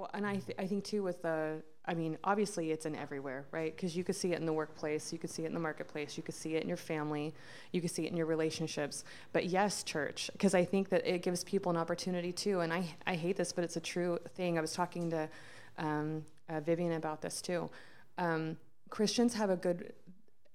Well, 0.00 0.08
and 0.14 0.26
I, 0.26 0.36
th- 0.36 0.56
I 0.58 0.66
think 0.66 0.84
too 0.84 1.02
with 1.02 1.20
the, 1.20 1.60
I 1.84 1.92
mean, 1.92 2.16
obviously 2.24 2.70
it's 2.70 2.86
in 2.86 2.96
everywhere, 2.96 3.44
right? 3.52 3.76
Because 3.76 3.94
you 3.94 4.02
could 4.02 4.16
see 4.16 4.32
it 4.32 4.40
in 4.40 4.46
the 4.46 4.52
workplace, 4.52 5.12
you 5.12 5.18
could 5.18 5.28
see 5.28 5.42
it 5.42 5.48
in 5.48 5.52
the 5.52 5.60
marketplace, 5.60 6.16
you 6.16 6.22
could 6.22 6.34
see 6.34 6.56
it 6.56 6.62
in 6.62 6.68
your 6.68 6.78
family, 6.78 7.34
you 7.72 7.82
could 7.82 7.90
see 7.90 8.06
it 8.06 8.10
in 8.10 8.16
your 8.16 8.24
relationships. 8.24 9.04
But 9.34 9.50
yes, 9.50 9.82
church, 9.82 10.30
because 10.32 10.54
I 10.54 10.64
think 10.64 10.88
that 10.88 11.06
it 11.06 11.20
gives 11.20 11.44
people 11.44 11.68
an 11.68 11.76
opportunity 11.76 12.32
too. 12.32 12.60
And 12.60 12.72
I, 12.72 12.86
I 13.06 13.14
hate 13.14 13.36
this, 13.36 13.52
but 13.52 13.62
it's 13.62 13.76
a 13.76 13.80
true 13.80 14.18
thing. 14.36 14.56
I 14.56 14.62
was 14.62 14.72
talking 14.72 15.10
to 15.10 15.28
um, 15.76 16.24
uh, 16.48 16.60
Vivian 16.60 16.92
about 16.92 17.20
this 17.20 17.42
too. 17.42 17.68
Um, 18.16 18.56
Christians 18.88 19.34
have 19.34 19.50
a 19.50 19.56
good 19.56 19.92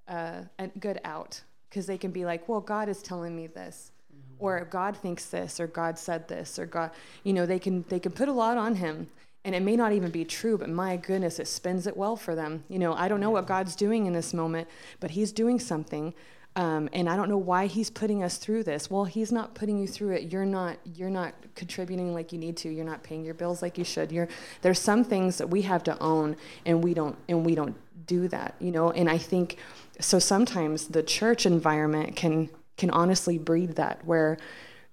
uh, 0.07 0.41
a 0.57 0.67
good 0.79 0.99
out 1.03 1.39
because 1.69 1.85
they 1.85 1.99
can 1.99 2.09
be 2.09 2.25
like, 2.25 2.49
well, 2.49 2.61
God 2.61 2.89
is 2.89 3.03
telling 3.03 3.35
me 3.35 3.45
this, 3.45 3.91
or 4.39 4.65
God 4.65 4.97
thinks 4.97 5.25
this, 5.25 5.59
or 5.59 5.67
God 5.67 5.99
said 5.99 6.27
this, 6.27 6.57
or 6.57 6.65
God, 6.65 6.89
you 7.23 7.33
know, 7.33 7.45
they 7.45 7.59
can 7.59 7.85
they 7.89 7.99
can 7.99 8.11
put 8.11 8.27
a 8.27 8.33
lot 8.33 8.57
on 8.57 8.75
Him, 8.75 9.07
and 9.45 9.53
it 9.53 9.61
may 9.61 9.75
not 9.75 9.93
even 9.93 10.09
be 10.09 10.25
true, 10.25 10.57
but 10.57 10.69
my 10.69 10.97
goodness, 10.97 11.39
it 11.39 11.47
spins 11.47 11.85
it 11.85 11.95
well 11.95 12.15
for 12.15 12.35
them. 12.35 12.63
You 12.67 12.79
know, 12.79 12.93
I 12.93 13.07
don't 13.07 13.19
know 13.19 13.29
what 13.29 13.45
God's 13.45 13.75
doing 13.75 14.07
in 14.07 14.13
this 14.13 14.33
moment, 14.33 14.67
but 14.99 15.11
He's 15.11 15.31
doing 15.31 15.59
something. 15.59 16.13
Um, 16.57 16.89
and 16.93 17.09
I 17.09 17.17
don't 17.17 17.27
know 17.27 17.37
why 17.37 17.67
he's 17.67 17.89
putting 17.89 18.23
us 18.23 18.37
through 18.37 18.63
this. 18.63 18.89
Well, 18.89 19.03
he's 19.03 19.29
not 19.29 19.55
putting 19.55 19.77
you 19.77 19.87
through 19.87 20.11
it. 20.11 20.31
You're 20.31 20.45
not. 20.45 20.77
You're 20.85 21.09
not 21.09 21.33
contributing 21.53 22.13
like 22.13 22.31
you 22.31 22.39
need 22.39 22.55
to. 22.57 22.69
You're 22.69 22.85
not 22.85 23.03
paying 23.03 23.25
your 23.25 23.33
bills 23.33 23.61
like 23.61 23.77
you 23.77 23.83
should. 23.83 24.09
You're. 24.09 24.29
There's 24.61 24.79
some 24.79 25.03
things 25.03 25.37
that 25.37 25.49
we 25.49 25.63
have 25.63 25.83
to 25.83 25.99
own, 25.99 26.37
and 26.65 26.81
we 26.81 26.93
don't. 26.93 27.17
And 27.27 27.45
we 27.45 27.55
don't 27.55 27.75
do 28.07 28.29
that. 28.29 28.55
You 28.59 28.71
know. 28.71 28.91
And 28.91 29.09
I 29.09 29.17
think 29.17 29.57
so. 29.99 30.17
Sometimes 30.17 30.87
the 30.87 31.03
church 31.03 31.45
environment 31.45 32.15
can 32.15 32.49
can 32.77 32.89
honestly 32.89 33.37
breed 33.37 33.75
that, 33.75 34.05
where 34.05 34.37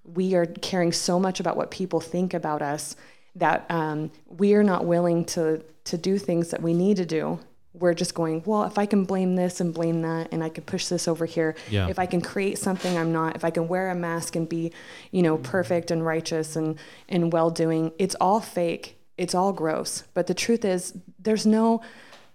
we 0.03 0.35
are 0.35 0.45
caring 0.45 0.91
so 0.91 1.17
much 1.17 1.39
about 1.39 1.55
what 1.55 1.71
people 1.71 2.01
think 2.01 2.33
about 2.33 2.61
us 2.61 2.97
that 3.35 3.65
um, 3.69 4.11
we 4.27 4.53
are 4.53 4.63
not 4.63 4.85
willing 4.85 5.25
to 5.25 5.63
to 5.85 5.97
do 5.97 6.17
things 6.17 6.51
that 6.51 6.61
we 6.61 6.73
need 6.73 6.95
to 6.97 7.05
do 7.05 7.39
we're 7.73 7.95
just 7.95 8.13
going, 8.13 8.43
well, 8.45 8.63
if 8.65 8.77
I 8.77 8.85
can 8.85 9.03
blame 9.03 9.35
this 9.35 9.59
and 9.59 9.73
blame 9.73 10.03
that, 10.03 10.29
and 10.31 10.43
I 10.43 10.49
can 10.49 10.63
push 10.63 10.87
this 10.87 11.07
over 11.07 11.25
here, 11.25 11.55
Yeah. 11.71 11.87
if 11.87 11.97
I 11.97 12.05
can 12.05 12.21
create 12.21 12.59
something 12.59 12.95
I'm 12.95 13.11
not, 13.11 13.35
if 13.35 13.43
I 13.43 13.49
can 13.49 13.67
wear 13.67 13.89
a 13.89 13.95
mask 13.95 14.35
and 14.35 14.47
be, 14.47 14.71
you 15.09 15.23
know, 15.23 15.37
perfect 15.37 15.89
and 15.89 16.05
righteous 16.05 16.55
and, 16.55 16.77
and 17.09 17.33
well 17.33 17.49
doing, 17.49 17.91
it's 17.97 18.15
all 18.21 18.39
fake. 18.39 18.99
It's 19.17 19.33
all 19.33 19.53
gross. 19.53 20.03
But 20.13 20.27
the 20.27 20.35
truth 20.35 20.63
is, 20.63 20.93
there's 21.17 21.47
no, 21.47 21.81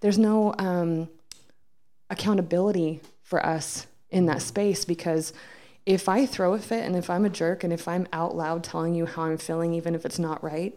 there's 0.00 0.18
no 0.18 0.54
um, 0.58 1.08
accountability 2.10 3.00
for 3.22 3.44
us 3.44 3.86
in 4.10 4.26
that 4.26 4.42
space 4.42 4.84
because 4.84 5.32
if 5.86 6.08
I 6.08 6.26
throw 6.26 6.54
a 6.54 6.58
fit 6.58 6.84
and 6.84 6.96
if 6.96 7.08
I'm 7.08 7.24
a 7.24 7.30
jerk 7.30 7.62
and 7.62 7.72
if 7.72 7.86
I'm 7.86 8.06
out 8.12 8.34
loud 8.34 8.64
telling 8.64 8.94
you 8.94 9.06
how 9.06 9.22
I'm 9.22 9.38
feeling, 9.38 9.72
even 9.74 9.94
if 9.94 10.04
it's 10.04 10.18
not 10.18 10.42
right, 10.42 10.76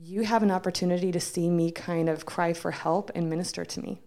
you 0.00 0.22
have 0.22 0.42
an 0.42 0.50
opportunity 0.50 1.12
to 1.12 1.20
see 1.20 1.50
me 1.50 1.70
kind 1.70 2.08
of 2.08 2.24
cry 2.24 2.52
for 2.52 2.70
help 2.70 3.10
and 3.14 3.28
minister 3.28 3.64
to 3.64 3.80
me. 3.80 4.00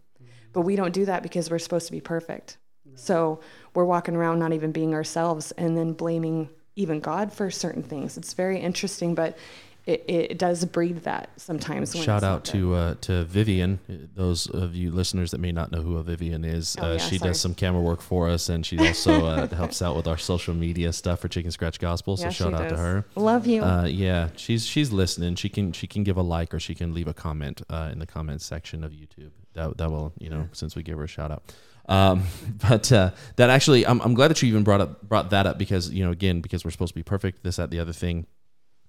But 0.53 0.61
we 0.61 0.75
don't 0.75 0.93
do 0.93 1.05
that 1.05 1.23
because 1.23 1.49
we're 1.49 1.59
supposed 1.59 1.85
to 1.87 1.91
be 1.91 2.01
perfect. 2.01 2.57
So 2.95 3.39
we're 3.73 3.85
walking 3.85 4.15
around 4.15 4.39
not 4.39 4.53
even 4.53 4.71
being 4.71 4.93
ourselves 4.93 5.51
and 5.53 5.77
then 5.77 5.93
blaming 5.93 6.49
even 6.75 6.99
God 6.99 7.31
for 7.31 7.49
certain 7.51 7.83
things. 7.83 8.17
It's 8.17 8.33
very 8.33 8.59
interesting, 8.59 9.15
but 9.15 9.37
it, 9.85 10.03
it 10.07 10.37
does 10.37 10.63
breed 10.65 10.97
that 11.03 11.29
sometimes. 11.37 11.93
when 11.95 12.03
Shout 12.03 12.23
out 12.23 12.45
to 12.45 12.75
uh, 12.75 12.95
to 13.01 13.23
Vivian. 13.23 13.79
Those 14.15 14.47
of 14.47 14.75
you 14.75 14.91
listeners 14.91 15.31
that 15.31 15.39
may 15.39 15.51
not 15.51 15.71
know 15.71 15.81
who 15.81 15.97
a 15.97 16.03
Vivian 16.03 16.45
is, 16.45 16.77
Oh, 16.79 16.83
uh, 16.83 16.91
yeah, 16.93 16.97
she 16.99 17.17
sorry. 17.17 17.29
does 17.29 17.39
some 17.41 17.55
camera 17.55 17.81
work 17.81 18.01
for 18.01 18.29
us, 18.29 18.49
and 18.49 18.63
she 18.65 18.77
also 18.77 19.25
uh, 19.25 19.47
helps 19.55 19.81
out 19.81 19.95
with 19.95 20.07
our 20.07 20.17
social 20.17 20.53
media 20.53 20.93
stuff 20.93 21.19
for 21.19 21.27
Chicken 21.27 21.51
Scratch 21.51 21.79
Gospel. 21.79 22.15
So 22.15 22.25
Yeah, 22.25 22.29
shout 22.29 22.53
out 22.53 22.69
to 22.69 22.77
her. 22.77 23.05
Love 23.15 23.47
you. 23.47 23.63
Uh, 23.63 23.85
yeah, 23.85 24.29
she's 24.35 24.65
she's 24.65 24.91
listening. 24.91 25.35
She 25.35 25.49
can 25.49 25.71
she 25.71 25.87
can 25.87 26.03
give 26.03 26.17
a 26.17 26.21
like 26.21 26.53
or 26.53 26.59
she 26.59 26.75
can 26.75 26.93
leave 26.93 27.07
a 27.07 27.13
comment 27.13 27.61
uh, 27.69 27.89
in 27.91 27.97
the 27.99 28.07
comments 28.07 28.45
section 28.45 28.83
of 28.83 28.91
YouTube. 28.91 29.31
That 29.53 29.77
that 29.77 29.89
will 29.89 30.13
you 30.19 30.29
know 30.29 30.47
since 30.51 30.75
we 30.75 30.83
gave 30.83 30.97
her 30.97 31.03
a 31.05 31.07
shout 31.07 31.31
out. 31.31 31.51
Um, 31.89 32.23
but 32.69 32.91
uh, 32.91 33.11
that 33.37 33.49
actually, 33.49 33.85
I'm 33.87 33.99
I'm 34.01 34.13
glad 34.13 34.27
that 34.29 34.41
you 34.43 34.47
even 34.49 34.63
brought 34.63 34.81
up 34.81 35.01
brought 35.01 35.31
that 35.31 35.47
up 35.47 35.57
because 35.57 35.89
you 35.89 36.05
know 36.05 36.11
again 36.11 36.41
because 36.41 36.63
we're 36.63 36.71
supposed 36.71 36.93
to 36.93 36.99
be 36.99 37.03
perfect. 37.03 37.43
This 37.43 37.55
that 37.55 37.71
the 37.71 37.79
other 37.79 37.93
thing. 37.93 38.27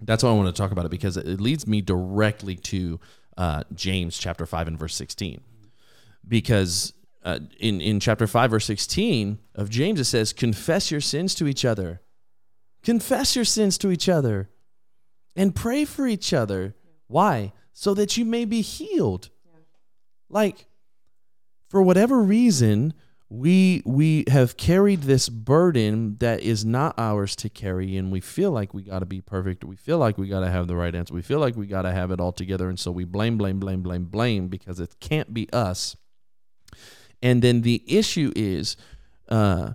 That's 0.01 0.23
why 0.23 0.29
I 0.29 0.33
want 0.33 0.53
to 0.53 0.61
talk 0.61 0.71
about 0.71 0.85
it 0.85 0.91
because 0.91 1.17
it 1.17 1.39
leads 1.39 1.65
me 1.65 1.81
directly 1.81 2.55
to 2.55 2.99
uh, 3.37 3.63
James 3.73 4.17
chapter 4.17 4.45
five 4.45 4.67
and 4.67 4.77
verse 4.77 4.95
sixteen, 4.95 5.41
because 6.27 6.93
uh, 7.23 7.39
in 7.59 7.81
in 7.81 7.99
chapter 7.99 8.27
five 8.27 8.51
verse 8.51 8.65
sixteen 8.65 9.39
of 9.55 9.69
James 9.69 9.99
it 9.99 10.05
says, 10.05 10.33
"Confess 10.33 10.91
your 10.91 11.01
sins 11.01 11.33
to 11.35 11.47
each 11.47 11.63
other, 11.65 12.01
confess 12.83 13.35
your 13.35 13.45
sins 13.45 13.77
to 13.77 13.91
each 13.91 14.09
other, 14.09 14.49
and 15.35 15.55
pray 15.55 15.85
for 15.85 16.05
each 16.07 16.33
other." 16.33 16.75
Why? 17.07 17.53
So 17.71 17.93
that 17.93 18.17
you 18.17 18.25
may 18.25 18.45
be 18.45 18.61
healed. 18.61 19.29
Like, 20.29 20.67
for 21.69 21.81
whatever 21.81 22.21
reason, 22.21 22.93
we 23.33 23.81
we 23.83 24.25
have 24.27 24.57
carried 24.57 25.01
this 25.01 25.27
burden 25.27 26.17
that 26.19 26.41
is 26.41 26.63
not 26.63 26.93
ours 26.99 27.35
to 27.35 27.49
carry 27.49 27.97
and 27.97 28.11
we 28.11 28.19
feel 28.19 28.51
like 28.51 28.75
we 28.75 28.83
got 28.83 28.99
to 28.99 29.07
be 29.07 29.21
perfect. 29.21 29.63
We 29.63 29.75
feel 29.75 29.97
like 29.97 30.19
we 30.19 30.27
got 30.27 30.41
to 30.41 30.51
have 30.51 30.67
the 30.67 30.75
right 30.75 30.93
answer. 30.93 31.15
We 31.15 31.23
feel 31.23 31.39
like 31.39 31.55
we 31.55 31.65
got 31.65 31.81
to 31.81 31.91
have 31.91 32.11
it 32.11 32.19
all 32.19 32.31
together 32.31 32.69
and 32.69 32.79
so 32.79 32.91
we 32.91 33.05
blame 33.05 33.39
blame 33.39 33.59
blame 33.59 33.81
blame 33.81 34.05
blame 34.05 34.49
because 34.49 34.79
it 34.79 34.97
can't 34.99 35.33
be 35.33 35.51
us. 35.51 35.95
And 37.23 37.41
then 37.41 37.61
the 37.61 37.83
issue 37.87 38.31
is 38.35 38.77
uh 39.29 39.73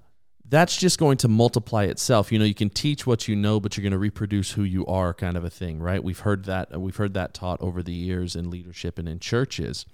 that's 0.48 0.76
just 0.76 1.00
going 1.00 1.16
to 1.18 1.28
multiply 1.28 1.82
itself. 1.82 2.30
You 2.30 2.38
know 2.38 2.44
you 2.44 2.54
can 2.54 2.70
teach 2.70 3.08
what 3.08 3.26
you 3.26 3.34
know 3.34 3.58
but 3.58 3.76
you're 3.76 3.82
going 3.82 3.90
to 3.90 3.98
reproduce 3.98 4.52
who 4.52 4.62
you 4.62 4.86
are 4.86 5.12
kind 5.12 5.36
of 5.36 5.44
a 5.44 5.50
thing 5.50 5.80
right? 5.80 6.04
We've 6.04 6.20
heard 6.20 6.44
that 6.44 6.80
we've 6.80 6.94
heard 6.94 7.14
that 7.14 7.34
taught 7.34 7.60
over 7.60 7.82
the 7.82 7.92
years 7.92 8.36
in 8.36 8.50
leadership 8.50 9.00
and 9.00 9.08
in 9.08 9.18
churches. 9.18 9.84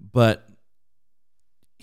But 0.00 0.48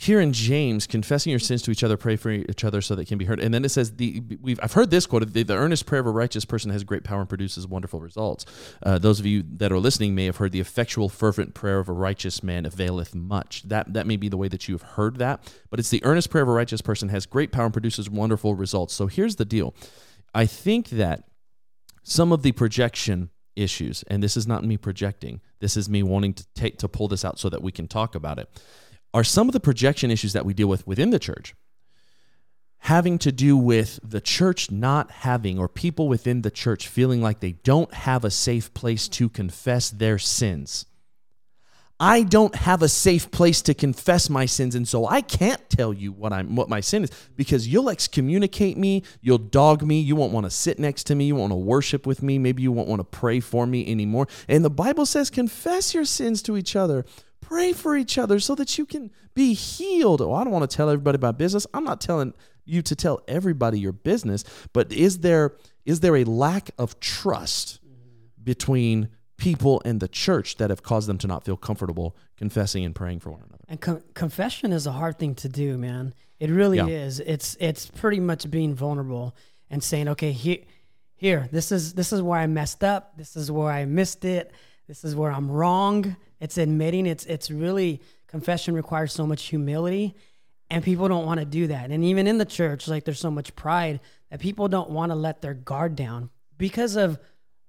here 0.02 0.20
in 0.20 0.34
James, 0.34 0.88
confessing 0.88 1.30
your 1.30 1.40
sins 1.40 1.62
to 1.62 1.70
each 1.70 1.84
other, 1.84 1.96
pray 1.96 2.16
for 2.16 2.32
each 2.32 2.64
other 2.64 2.82
so 2.82 2.96
that 2.96 3.04
it 3.04 3.08
can 3.08 3.20
be 3.20 3.26
heard. 3.26 3.40
And 3.40 3.54
then 3.54 3.64
it 3.64 3.70
says, 3.70 3.98
the, 3.98 4.24
we've, 4.42 4.60
I've 4.64 4.74
heard 4.74 4.90
this 4.90 5.06
quoted, 5.06 5.34
the, 5.34 5.44
the 5.44 5.54
earnest 5.54 5.86
prayer 5.86 6.02
of 6.02 6.08
a 6.08 6.12
righteous 6.12 6.44
person 6.44 6.72
has 6.72 6.84
great 6.84 7.04
power 7.04 7.20
and 7.20 7.30
produces 7.30 7.68
wonderful 7.68 8.02
results. 8.02 8.48
Uh, 8.82 8.98
those 8.98 9.20
of 9.20 9.28
you 9.28 9.44
that 9.58 9.72
are 9.72 9.78
listening 9.78 10.16
may 10.16 10.26
have 10.26 10.38
heard 10.38 10.54
the 10.54 10.60
effectual, 10.60 11.08
fervent 11.08 11.54
prayer 11.54 11.78
of 11.78 11.88
a 11.88 11.94
righteous 11.94 12.42
man 12.42 12.66
availeth 12.66 13.14
much. 13.14 13.62
That, 13.62 13.94
that 13.94 14.08
may 14.08 14.16
be 14.18 14.28
the 14.28 14.38
way 14.38 14.48
that 14.48 14.68
you 14.68 14.74
have 14.74 14.82
heard 14.82 15.18
that, 15.18 15.54
but 15.70 15.80
it's 15.80 15.92
the 15.92 16.04
earnest 16.04 16.32
prayer 16.32 16.42
of 16.42 16.50
a 16.50 16.54
righteous 16.54 16.82
person 16.82 17.10
has 17.10 17.28
great 17.28 17.52
power 17.52 17.66
and 17.66 17.74
produces 17.74 18.10
wonderful 18.10 18.56
results. 18.56 18.96
So 18.96 19.06
here's 19.06 19.36
the 19.36 19.46
deal. 19.46 19.76
I 20.34 20.48
think 20.48 20.90
that 20.90 21.26
some 22.02 22.32
of 22.32 22.42
the 22.42 22.54
projection 22.54 23.30
issues, 23.56 24.04
and 24.08 24.24
this 24.24 24.36
is 24.36 24.48
not 24.48 24.64
me 24.64 24.78
projecting, 24.78 25.42
this 25.60 25.78
is 25.78 25.88
me 25.88 26.02
wanting 26.02 26.34
to 26.34 26.46
take 26.56 26.80
to 26.80 26.88
pull 26.88 27.08
this 27.08 27.24
out 27.24 27.38
so 27.38 27.50
that 27.50 27.62
we 27.62 27.72
can 27.72 27.88
talk 27.88 28.16
about 28.16 28.40
it, 28.40 28.50
are 29.14 29.24
some 29.24 29.48
of 29.48 29.54
the 29.54 29.60
projection 29.60 30.12
issues 30.12 30.34
that 30.34 30.46
we 30.46 30.54
deal 30.54 30.68
with 30.68 30.86
within 30.88 31.10
the 31.10 31.20
church 31.20 31.54
having 32.82 33.20
to 33.20 33.32
do 33.32 33.56
with 33.56 34.00
the 34.04 34.22
church 34.22 34.72
not 34.72 35.12
having 35.12 35.60
or 35.60 35.68
people 35.68 36.08
within 36.08 36.42
the 36.42 36.50
church 36.50 36.88
feeling 36.88 37.22
like 37.22 37.40
they 37.40 37.52
don't 37.52 37.94
have 37.94 38.26
a 38.26 38.32
safe 38.32 38.74
place 38.74 39.08
to 39.08 39.30
confess 39.30 39.92
their 39.92 40.18
sins. 40.18 40.88
I 42.00 42.24
don't 42.24 42.56
have 42.56 42.82
a 42.82 42.90
safe 42.90 43.30
place 43.30 43.62
to 43.62 43.76
confess 43.76 44.28
my 44.28 44.48
sins, 44.48 44.74
and 44.74 44.88
so 44.88 45.06
I 45.06 45.22
can't 45.22 45.62
tell 45.70 45.94
you 45.94 46.12
what 46.12 46.34
I'm 46.34 46.56
what 46.56 46.68
my 46.68 46.80
sin 46.80 47.04
is 47.04 47.12
because 47.36 47.68
you'll 47.68 47.92
excommunicate 47.92 48.76
me, 48.76 49.04
you'll 49.22 49.38
dog 49.38 49.84
me, 49.84 50.00
you 50.00 50.16
won't 50.16 50.34
want 50.34 50.48
to 50.48 50.50
sit 50.50 50.80
next 50.80 51.04
to 51.04 51.16
me, 51.16 51.26
you 51.26 51.36
won't 51.36 51.52
want 51.52 51.62
to 51.62 51.68
worship 51.68 52.08
with 52.08 52.24
me, 52.24 52.40
maybe 52.40 52.64
you 52.64 52.72
won't 52.72 52.88
want 52.88 53.02
to 53.02 53.04
pray 53.20 53.40
for 53.40 53.68
me 53.68 53.86
anymore. 53.86 54.28
And 54.48 54.66
the 54.66 54.72
Bible 54.72 55.06
says, 55.06 55.30
confess 55.30 55.94
your 55.94 56.06
sins 56.06 56.42
to 56.42 56.58
each 56.58 56.76
other, 56.76 57.06
pray 57.52 57.74
for 57.74 57.98
each 57.98 58.18
other 58.18 58.40
so 58.40 58.56
that 58.56 58.78
you 58.78 58.86
can 58.86 59.12
be 59.34 59.54
healed. 59.54 60.22
Oh, 60.22 60.34
I 60.34 60.44
don't 60.46 60.54
want 60.54 60.70
to 60.70 60.74
tell 60.76 60.90
everybody 60.90 61.18
about 61.18 61.38
business. 61.38 61.68
I'm 61.74 61.84
not 61.84 62.00
telling 62.00 62.34
you 62.66 62.82
to 62.82 62.96
tell 62.96 63.22
everybody 63.28 63.78
your 63.78 63.92
business, 63.92 64.46
but 64.72 64.92
is 64.94 65.20
there 65.20 65.56
is 65.86 66.00
there 66.00 66.16
a 66.16 66.24
lack 66.24 66.70
of 66.78 67.00
trust 67.02 67.80
between 68.42 69.10
people 69.38 69.82
and 69.84 70.00
the 70.00 70.08
church 70.08 70.58
that 70.58 70.70
have 70.70 70.84
caused 70.84 71.10
them 71.10 71.18
to 71.18 71.28
not 71.28 71.44
feel 71.44 71.58
comfortable 71.58 72.16
confessing 72.38 72.86
and 72.86 72.94
praying 72.96 73.20
for 73.20 73.32
one 73.32 73.42
another. 73.42 73.64
And 73.68 73.82
con- 73.82 74.04
confession 74.14 74.72
is 74.72 74.86
a 74.88 74.92
hard 74.92 75.18
thing 75.20 75.34
to 75.36 75.50
do, 75.50 75.78
man. 75.78 76.14
It 76.40 76.50
really 76.52 76.78
Yeah. 76.78 76.88
is. 76.88 77.20
It's 77.20 77.58
it's 77.60 77.88
pretty 77.88 78.20
much 78.20 78.50
being 78.50 78.76
vulnerable 78.76 79.36
and 79.70 79.84
saying, 79.84 80.08
okay, 80.10 80.32
here, 80.32 80.60
here, 81.16 81.50
this 81.52 81.72
is 81.72 81.94
this 81.96 82.14
is 82.14 82.22
where 82.22 82.40
I 82.40 82.48
messed 82.48 82.84
up. 82.84 83.18
This 83.18 83.36
is 83.36 83.52
where 83.52 83.72
I 83.72 83.86
missed 83.86 84.24
it. 84.24 84.52
This 84.88 85.04
is 85.04 85.16
where 85.16 85.32
I'm 85.32 85.50
wrong. 85.52 86.16
It's 86.42 86.58
admitting. 86.58 87.06
It's 87.06 87.26
it's 87.26 87.50
really 87.50 88.02
confession 88.28 88.74
requires 88.74 89.14
so 89.14 89.26
much 89.26 89.44
humility, 89.44 90.16
and 90.70 90.84
people 90.84 91.08
don't 91.08 91.26
want 91.26 91.40
to 91.40 91.46
do 91.46 91.68
that. 91.68 91.92
And 91.92 92.04
even 92.04 92.28
in 92.28 92.38
the 92.38 92.46
church, 92.46 92.90
like 92.90 93.06
there's 93.06 93.20
so 93.20 93.32
much 93.32 93.56
pride 93.56 94.02
that 94.30 94.42
people 94.42 94.68
don't 94.68 94.90
want 94.90 95.12
to 95.12 95.16
let 95.16 95.42
their 95.42 95.54
guard 95.54 95.96
down 95.96 96.30
because 96.58 96.98
of 96.98 97.20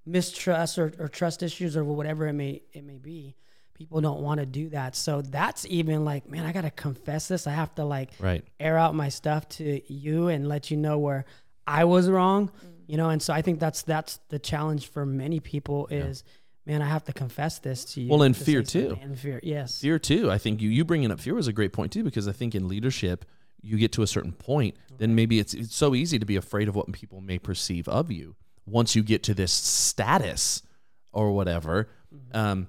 mistrust 0.07 0.79
or, 0.79 0.93
or 0.99 1.09
trust 1.09 1.43
issues 1.43 1.77
or 1.77 1.85
whatever 1.85 2.27
it 2.27 2.33
may 2.33 2.63
it 2.73 2.85
may 2.85 2.99
be 2.99 3.37
people 3.75 4.01
don't 4.01 4.21
want 4.21 4.41
to 4.41 4.47
do 4.47 4.69
that 4.69 4.97
so 4.97 5.23
that's 5.23 5.65
even 5.67 6.05
like 6.05 6.29
man 6.29 6.45
i 6.45 6.53
gotta 6.53 6.71
confess 6.73 7.29
this 7.29 7.47
i 7.47 7.53
have 7.53 7.73
to 7.75 7.85
like 7.85 8.11
Right. 8.19 8.45
air 8.59 8.77
out 8.77 8.95
my 8.95 9.09
stuff 9.09 9.49
to 9.51 9.81
you 9.93 10.29
and 10.29 10.49
let 10.49 10.73
you 10.73 10.77
know 10.77 10.99
where 10.99 11.25
i 11.69 11.85
was 11.85 12.11
wrong 12.11 12.49
mm. 12.49 12.73
you 12.89 12.97
know 12.97 13.11
and 13.11 13.23
so 13.23 13.33
i 13.33 13.43
think 13.43 13.61
that's 13.61 13.83
that's 13.83 14.19
the 14.29 14.41
challenge 14.41 14.89
for 14.89 15.07
many 15.07 15.39
people 15.39 15.87
is 15.87 16.25
man 16.67 16.81
i 16.83 16.87
have 16.87 17.05
to 17.05 17.13
confess 17.13 17.59
this 17.59 17.85
to 17.85 18.01
you 18.01 18.09
Well, 18.11 18.23
and 18.23 18.35
to 18.35 18.45
fear 18.45 18.63
too. 18.63 18.99
and 19.01 19.19
fear 19.19 19.41
yes 19.43 19.81
Fear 19.81 19.99
too. 19.99 20.31
I 20.31 20.39
think 20.39 20.61
you 20.61 20.71
you 20.71 20.85
bringing 20.85 21.11
up 21.11 21.19
fear 21.21 21.35
was 21.35 21.49
a 21.49 21.53
great 21.53 21.73
point 21.73 21.93
too 21.93 22.05
because 22.05 22.29
I 22.29 22.33
think 22.33 22.55
in 22.55 22.69
leadership 22.69 23.25
you 23.65 23.79
get 23.79 23.93
to 23.93 24.03
a 24.03 24.07
certain 24.09 24.33
point, 24.33 24.75
then 24.99 25.15
maybe 25.15 25.39
it's 25.39 25.55
it's 25.55 25.75
so 25.77 25.95
easy 25.95 26.19
to 26.19 26.27
be 26.27 26.37
afraid 26.37 26.69
of 26.69 26.75
what 26.75 26.91
people 26.93 27.21
may 27.21 27.39
perceive 27.39 27.87
of 27.89 28.11
you 28.11 28.35
once 28.67 28.97
you 28.97 29.03
get 29.05 29.23
to 29.25 29.35
this 29.35 29.53
status 29.53 30.63
or 31.13 31.31
whatever. 31.33 31.89
Um, 32.33 32.69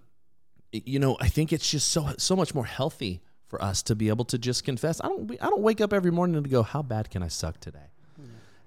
you 0.72 1.00
know, 1.00 1.18
I 1.20 1.28
think 1.30 1.52
it's 1.54 1.70
just 1.70 1.90
so 1.90 2.14
so 2.18 2.36
much 2.36 2.54
more 2.56 2.66
healthy 2.66 3.22
for 3.48 3.60
us 3.64 3.82
to 3.84 3.96
be 3.96 4.10
able 4.10 4.26
to 4.26 4.38
just 4.38 4.64
confess. 4.64 5.02
I 5.02 5.08
don't 5.08 5.32
I 5.42 5.50
don't 5.50 5.62
wake 5.62 5.82
up 5.82 5.94
every 5.94 6.12
morning 6.12 6.42
to 6.44 6.50
go, 6.50 6.62
how 6.64 6.82
bad 6.84 7.10
can 7.10 7.22
I 7.24 7.28
suck 7.28 7.60
today? 7.60 7.90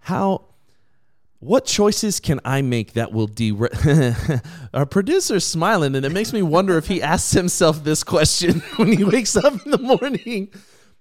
How 0.01 0.47
what 1.39 1.67
choices 1.67 2.21
can 2.21 2.41
I 2.45 2.63
make 2.63 2.95
that 2.95 3.13
will 3.13 3.27
derail? 3.27 3.71
Our 4.75 4.87
producer's 4.87 5.45
smiling, 5.45 5.95
and 5.95 6.07
it 6.07 6.13
makes 6.13 6.33
me 6.33 6.43
wonder 6.43 6.79
if 6.79 6.87
he 6.87 7.03
asks 7.03 7.33
himself 7.33 7.85
this 7.85 8.03
question 8.03 8.61
when 8.77 8.93
he 8.93 9.05
wakes 9.05 9.37
up 9.37 9.65
in 9.65 9.71
the 9.71 9.79
morning. 9.79 10.51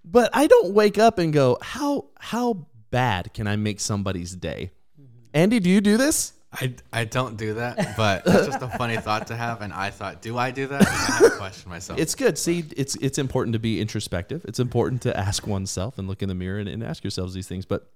But 0.03 0.29
I 0.33 0.47
don't 0.47 0.73
wake 0.73 0.97
up 0.97 1.17
and 1.17 1.33
go, 1.33 1.57
"How 1.61 2.07
how 2.19 2.67
bad 2.91 3.33
can 3.33 3.47
I 3.47 3.55
make 3.55 3.79
somebody's 3.79 4.35
day?" 4.35 4.71
Mm-hmm. 4.99 5.19
Andy, 5.33 5.59
do 5.59 5.69
you 5.69 5.81
do 5.81 5.97
this? 5.97 6.33
I, 6.61 6.73
I 6.93 7.03
don't 7.05 7.37
do 7.37 7.55
that, 7.55 7.97
but 7.97 8.23
it's 8.25 8.47
just 8.47 8.61
a 8.61 8.69
funny 8.69 8.97
thought 8.97 9.27
to 9.27 9.35
have. 9.35 9.61
And 9.61 9.73
I 9.73 9.89
thought, 9.89 10.21
do 10.21 10.37
I 10.37 10.51
do 10.51 10.67
that? 10.67 10.79
And 10.79 10.87
I 10.87 10.91
have 10.91 11.19
to 11.19 11.37
question 11.37 11.69
myself. 11.69 11.99
It's 11.99 12.15
good. 12.15 12.37
See, 12.37 12.63
it's 12.77 12.95
it's 12.95 13.17
important 13.17 13.53
to 13.53 13.59
be 13.59 13.81
introspective. 13.81 14.45
It's 14.45 14.59
important 14.59 15.01
to 15.03 15.17
ask 15.17 15.45
oneself 15.45 15.97
and 15.97 16.07
look 16.07 16.21
in 16.21 16.29
the 16.29 16.35
mirror 16.35 16.59
and, 16.59 16.69
and 16.69 16.83
ask 16.83 17.03
yourselves 17.03 17.33
these 17.33 17.47
things. 17.47 17.65
But 17.65 17.89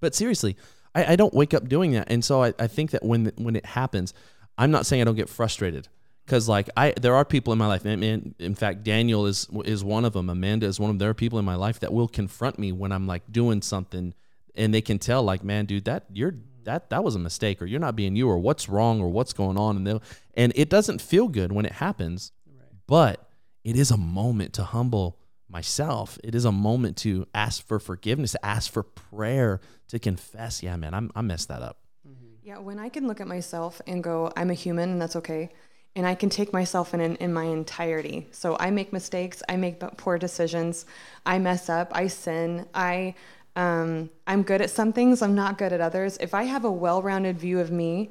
but 0.00 0.14
seriously, 0.14 0.56
I, 0.94 1.12
I 1.12 1.16
don't 1.16 1.34
wake 1.34 1.54
up 1.54 1.68
doing 1.68 1.92
that. 1.92 2.10
And 2.10 2.24
so 2.24 2.42
I, 2.42 2.54
I 2.58 2.66
think 2.66 2.90
that 2.92 3.04
when 3.04 3.32
when 3.36 3.56
it 3.56 3.66
happens, 3.66 4.14
I'm 4.56 4.70
not 4.70 4.86
saying 4.86 5.02
I 5.02 5.04
don't 5.04 5.16
get 5.16 5.28
frustrated. 5.28 5.88
Because 6.24 6.48
like 6.48 6.68
I 6.76 6.92
there 7.00 7.14
are 7.14 7.24
people 7.24 7.52
in 7.52 7.58
my 7.58 7.66
life 7.66 7.84
and, 7.84 8.04
and 8.04 8.34
in 8.38 8.54
fact 8.54 8.84
Daniel 8.84 9.26
is 9.26 9.48
is 9.64 9.82
one 9.82 10.04
of 10.04 10.12
them. 10.12 10.28
Amanda 10.28 10.66
is 10.66 10.78
one 10.78 10.90
of 10.90 10.94
them. 10.94 10.98
There 10.98 11.10
are 11.10 11.14
people 11.14 11.38
in 11.38 11.44
my 11.44 11.54
life 11.54 11.80
that 11.80 11.92
will 11.92 12.08
confront 12.08 12.58
me 12.58 12.72
when 12.72 12.92
I'm 12.92 13.06
like 13.06 13.22
doing 13.30 13.62
something 13.62 14.12
and 14.54 14.74
they 14.74 14.82
can 14.82 14.98
tell 14.98 15.22
like 15.22 15.42
man 15.42 15.64
dude 15.64 15.86
that 15.86 16.04
you're 16.12 16.34
that 16.64 16.90
that 16.90 17.02
was 17.02 17.14
a 17.14 17.18
mistake 17.18 17.62
or 17.62 17.66
you're 17.66 17.80
not 17.80 17.96
being 17.96 18.14
you 18.14 18.28
or 18.28 18.38
what's 18.38 18.68
wrong 18.68 19.00
or 19.00 19.08
what's 19.08 19.32
going 19.32 19.56
on? 19.56 19.76
And 19.76 19.86
they 19.86 20.00
and 20.34 20.52
it 20.54 20.68
doesn't 20.68 21.00
feel 21.00 21.28
good 21.28 21.50
when 21.50 21.64
it 21.64 21.72
happens 21.72 22.32
but 22.86 23.28
it 23.64 23.76
is 23.76 23.90
a 23.90 23.96
moment 23.96 24.54
to 24.54 24.64
humble 24.64 25.18
myself 25.48 26.18
it 26.22 26.34
is 26.34 26.44
a 26.44 26.52
moment 26.52 26.96
to 26.96 27.26
ask 27.34 27.66
for 27.66 27.78
forgiveness 27.78 28.32
to 28.32 28.44
ask 28.44 28.70
for 28.70 28.82
prayer 28.82 29.60
to 29.88 29.98
confess 29.98 30.62
yeah 30.62 30.76
man 30.76 30.94
I'm, 30.94 31.10
I 31.14 31.22
messed 31.22 31.48
that 31.48 31.62
up 31.62 31.78
Yeah, 32.48 32.60
when 32.60 32.78
I 32.78 32.88
can 32.88 33.06
look 33.06 33.20
at 33.20 33.28
myself 33.28 33.82
and 33.86 34.02
go, 34.02 34.32
I'm 34.34 34.48
a 34.48 34.54
human 34.54 34.88
and 34.88 35.02
that's 35.02 35.16
okay. 35.16 35.50
And 35.94 36.06
I 36.06 36.14
can 36.14 36.30
take 36.30 36.50
myself 36.50 36.94
in, 36.94 37.00
in, 37.02 37.16
in 37.16 37.30
my 37.30 37.44
entirety. 37.44 38.26
So 38.30 38.56
I 38.58 38.70
make 38.70 38.90
mistakes, 38.90 39.42
I 39.50 39.56
make 39.56 39.80
poor 39.98 40.16
decisions, 40.16 40.86
I 41.26 41.38
mess 41.40 41.68
up, 41.68 41.90
I 41.94 42.06
sin, 42.06 42.64
I, 42.72 43.14
um, 43.54 44.08
I'm 44.26 44.42
good 44.42 44.62
at 44.62 44.70
some 44.70 44.94
things, 44.94 45.20
I'm 45.20 45.34
not 45.34 45.58
good 45.58 45.74
at 45.74 45.82
others. 45.82 46.16
If 46.22 46.32
I 46.32 46.44
have 46.44 46.64
a 46.64 46.70
well 46.70 47.02
rounded 47.02 47.38
view 47.38 47.60
of 47.60 47.70
me, 47.70 48.10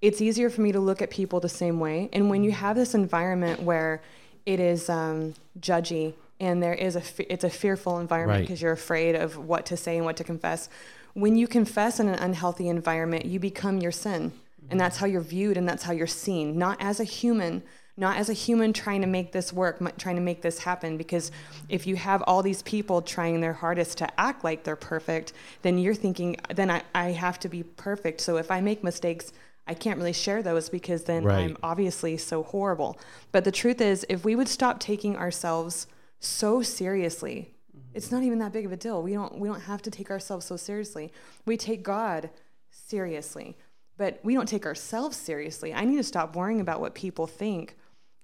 it's 0.00 0.20
easier 0.20 0.50
for 0.50 0.62
me 0.62 0.72
to 0.72 0.80
look 0.80 1.00
at 1.00 1.10
people 1.10 1.38
the 1.38 1.48
same 1.48 1.78
way. 1.78 2.08
And 2.12 2.28
when 2.28 2.42
you 2.42 2.50
have 2.50 2.74
this 2.74 2.92
environment 2.92 3.62
where 3.62 4.02
it 4.46 4.58
is 4.58 4.90
um, 4.90 5.34
judgy 5.60 6.14
and 6.40 6.62
there 6.62 6.74
is 6.74 6.96
a, 6.96 7.00
fe- 7.00 7.26
it's 7.30 7.44
a 7.44 7.50
fearful 7.50 7.98
environment 7.98 8.38
Right. 8.38 8.46
because 8.46 8.60
you're 8.60 8.72
afraid 8.72 9.14
of 9.14 9.36
what 9.36 9.66
to 9.66 9.76
say 9.76 9.96
and 9.96 10.04
what 10.04 10.16
to 10.18 10.24
confess. 10.24 10.68
When 11.14 11.36
you 11.36 11.48
confess 11.48 11.98
in 11.98 12.08
an 12.08 12.16
unhealthy 12.18 12.68
environment, 12.68 13.24
you 13.24 13.40
become 13.40 13.78
your 13.78 13.92
sin. 13.92 14.32
And 14.68 14.80
that's 14.80 14.96
how 14.96 15.06
you're 15.06 15.20
viewed 15.20 15.56
and 15.56 15.68
that's 15.68 15.84
how 15.84 15.92
you're 15.92 16.08
seen, 16.08 16.58
not 16.58 16.76
as 16.82 16.98
a 16.98 17.04
human, 17.04 17.62
not 17.96 18.16
as 18.16 18.28
a 18.28 18.32
human 18.32 18.72
trying 18.72 19.00
to 19.00 19.06
make 19.06 19.30
this 19.30 19.52
work, 19.52 19.78
trying 19.96 20.16
to 20.16 20.20
make 20.22 20.42
this 20.42 20.58
happen. 20.58 20.96
Because 20.96 21.30
if 21.68 21.86
you 21.86 21.94
have 21.94 22.20
all 22.26 22.42
these 22.42 22.62
people 22.62 23.00
trying 23.00 23.40
their 23.40 23.52
hardest 23.52 23.96
to 23.98 24.20
act 24.20 24.42
like 24.42 24.64
they're 24.64 24.74
perfect, 24.74 25.32
then 25.62 25.78
you're 25.78 25.94
thinking, 25.94 26.36
then 26.52 26.68
I, 26.68 26.82
I 26.96 27.12
have 27.12 27.38
to 27.40 27.48
be 27.48 27.62
perfect. 27.62 28.20
So 28.20 28.38
if 28.38 28.50
I 28.50 28.60
make 28.60 28.82
mistakes, 28.82 29.32
I 29.68 29.74
can't 29.74 29.98
really 29.98 30.12
share 30.12 30.42
those 30.42 30.68
because 30.68 31.04
then 31.04 31.22
Right. 31.22 31.38
I'm 31.38 31.56
obviously 31.62 32.16
so 32.16 32.42
horrible. 32.42 32.98
But 33.30 33.44
the 33.44 33.52
truth 33.52 33.80
is, 33.80 34.04
if 34.08 34.24
we 34.24 34.34
would 34.34 34.48
stop 34.48 34.80
taking 34.80 35.16
ourselves 35.16 35.86
so 36.18 36.62
seriously, 36.62 37.54
it's 37.94 38.12
not 38.12 38.22
even 38.22 38.38
that 38.40 38.52
big 38.52 38.66
of 38.66 38.72
a 38.72 38.76
deal. 38.76 39.02
We 39.02 39.14
don't 39.14 39.38
we 39.38 39.48
don't 39.48 39.62
have 39.62 39.82
to 39.82 39.90
take 39.90 40.10
ourselves 40.10 40.46
so 40.46 40.56
seriously. 40.56 41.12
We 41.46 41.56
take 41.56 41.82
God 41.82 42.30
seriously, 42.70 43.56
but 43.96 44.20
we 44.22 44.34
don't 44.34 44.48
take 44.48 44.66
ourselves 44.66 45.16
seriously. 45.16 45.72
I 45.72 45.84
need 45.84 45.96
to 45.96 46.02
stop 46.02 46.36
worrying 46.36 46.60
about 46.60 46.80
what 46.80 46.94
people 46.94 47.26
think 47.26 47.76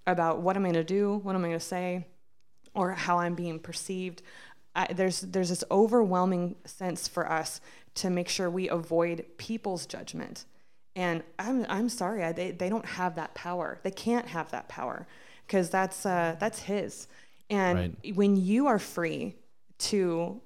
about 0.06 0.40
what 0.40 0.56
I'm 0.56 0.62
going 0.62 0.74
to 0.74 0.84
do, 0.84 1.20
what 1.22 1.34
I'm 1.34 1.42
going 1.42 1.52
to 1.52 1.60
say, 1.60 2.06
or 2.74 2.92
how 2.92 3.18
I'm 3.18 3.34
being 3.34 3.58
perceived. 3.58 4.22
I, 4.74 4.92
there's 4.92 5.20
there's 5.20 5.50
this 5.50 5.64
overwhelming 5.70 6.56
sense 6.64 7.08
for 7.08 7.30
us 7.30 7.60
to 7.96 8.10
make 8.10 8.28
sure 8.28 8.48
we 8.50 8.68
avoid 8.68 9.24
people's 9.36 9.86
judgment. 9.86 10.44
And 10.96 11.22
I'm 11.38 11.66
I'm 11.68 11.88
sorry, 11.88 12.24
I, 12.24 12.32
they 12.32 12.50
they 12.50 12.68
don't 12.68 12.86
have 12.86 13.14
that 13.16 13.34
power. 13.34 13.78
They 13.82 13.90
can't 13.90 14.28
have 14.28 14.50
that 14.50 14.68
power 14.68 15.06
because 15.46 15.70
that's 15.70 16.04
uh, 16.06 16.36
that's 16.38 16.60
his. 16.60 17.06
And 17.50 17.96
when 18.14 18.36
you 18.36 18.66
are 18.66 18.78
free 18.78 19.34
to 19.78 20.40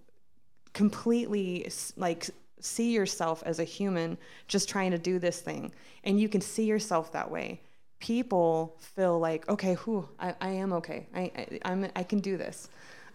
completely 0.73 1.71
like 1.97 2.29
see 2.61 2.93
yourself 2.93 3.43
as 3.47 3.59
a 3.59 3.65
human 3.65 4.19
just 4.49 4.69
trying 4.69 4.91
to 4.91 4.99
do 4.99 5.19
this 5.19 5.41
thing 5.41 5.73
and 6.05 6.19
you 6.21 6.29
can 6.29 6.41
see 6.41 6.65
yourself 6.65 7.13
that 7.13 7.31
way 7.31 7.61
people 7.99 8.77
feel 8.79 9.19
like 9.19 9.49
okay 9.49 9.75
who 9.75 10.07
I, 10.19 10.35
I 10.41 10.51
am 10.51 10.73
okay. 10.75 11.07
I, 11.15 11.21
I, 11.21 11.59
I'm, 11.65 11.89
I 11.97 12.03
can 12.03 12.21
do 12.21 12.37
this. 12.37 12.69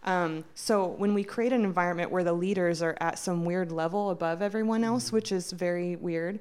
Um, 0.03 0.43
so 0.55 0.87
when 0.87 1.13
we 1.13 1.23
create 1.23 1.53
an 1.53 1.63
environment 1.63 2.09
where 2.09 2.23
the 2.23 2.33
leaders 2.33 2.81
are 2.81 2.97
at 2.99 3.19
some 3.19 3.45
weird 3.45 3.71
level 3.71 4.09
above 4.09 4.41
everyone 4.41 4.83
else 4.83 5.11
which 5.11 5.31
is 5.31 5.51
very 5.51 5.95
weird 5.95 6.39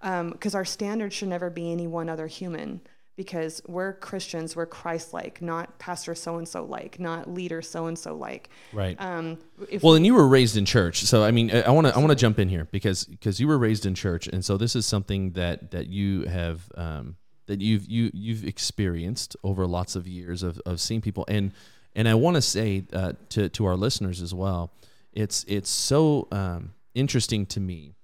because 0.00 0.54
our 0.54 0.64
standard 0.64 1.12
should 1.12 1.28
never 1.28 1.50
be 1.50 1.70
any 1.70 1.86
one 1.86 2.08
other 2.08 2.26
human 2.26 2.80
because 3.22 3.62
we're 3.68 3.92
Christians, 3.92 4.56
we're 4.56 4.66
Christ-like, 4.66 5.40
not 5.40 5.78
pastor 5.78 6.14
so-and-so 6.14 6.64
like, 6.64 6.98
not 6.98 7.32
leader 7.32 7.62
so-and-so 7.62 8.16
like. 8.16 8.50
right 8.72 8.96
Um, 8.98 9.38
if 9.70 9.82
Well, 9.82 9.94
and 9.94 10.04
you 10.04 10.14
were 10.14 10.26
raised 10.26 10.56
in 10.56 10.64
church, 10.64 11.04
so 11.04 11.22
I 11.22 11.30
mean, 11.30 11.50
I 11.50 11.70
want 11.70 11.86
to 11.86 11.94
I 11.94 11.98
want 11.98 12.10
to 12.10 12.16
jump 12.16 12.38
in 12.38 12.48
here 12.48 12.66
because 12.72 13.04
because 13.04 13.38
you 13.38 13.46
were 13.46 13.58
raised 13.58 13.86
in 13.86 13.94
church, 13.94 14.26
and 14.26 14.44
so 14.44 14.56
this 14.56 14.74
is 14.74 14.86
something 14.86 15.32
that 15.32 15.70
that 15.70 15.86
you 15.86 16.22
have 16.24 16.68
um, 16.76 17.16
that 17.46 17.60
you've 17.60 17.86
you 17.86 18.10
you've 18.12 18.44
experienced 18.44 19.36
over 19.44 19.66
lots 19.66 19.94
of 19.94 20.08
years 20.08 20.42
of, 20.42 20.60
of 20.66 20.80
seeing 20.80 21.00
people, 21.00 21.24
and 21.28 21.52
and 21.94 22.08
I 22.08 22.14
want 22.14 22.34
to 22.36 22.42
say 22.42 22.84
uh, 22.92 23.12
to 23.30 23.48
to 23.48 23.66
our 23.66 23.76
listeners 23.76 24.20
as 24.20 24.34
well, 24.34 24.72
it's 25.12 25.44
it's 25.46 25.70
so 25.70 26.26
um, 26.32 26.72
interesting 26.94 27.46
to 27.46 27.60
me 27.60 27.94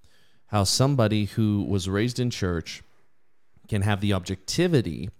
how 0.46 0.64
somebody 0.64 1.26
who 1.26 1.64
was 1.68 1.88
raised 1.88 2.18
in 2.18 2.31
church 2.31 2.83
can 3.68 3.83
have 3.83 4.00
the 4.00 4.12
objectivity 4.12 5.11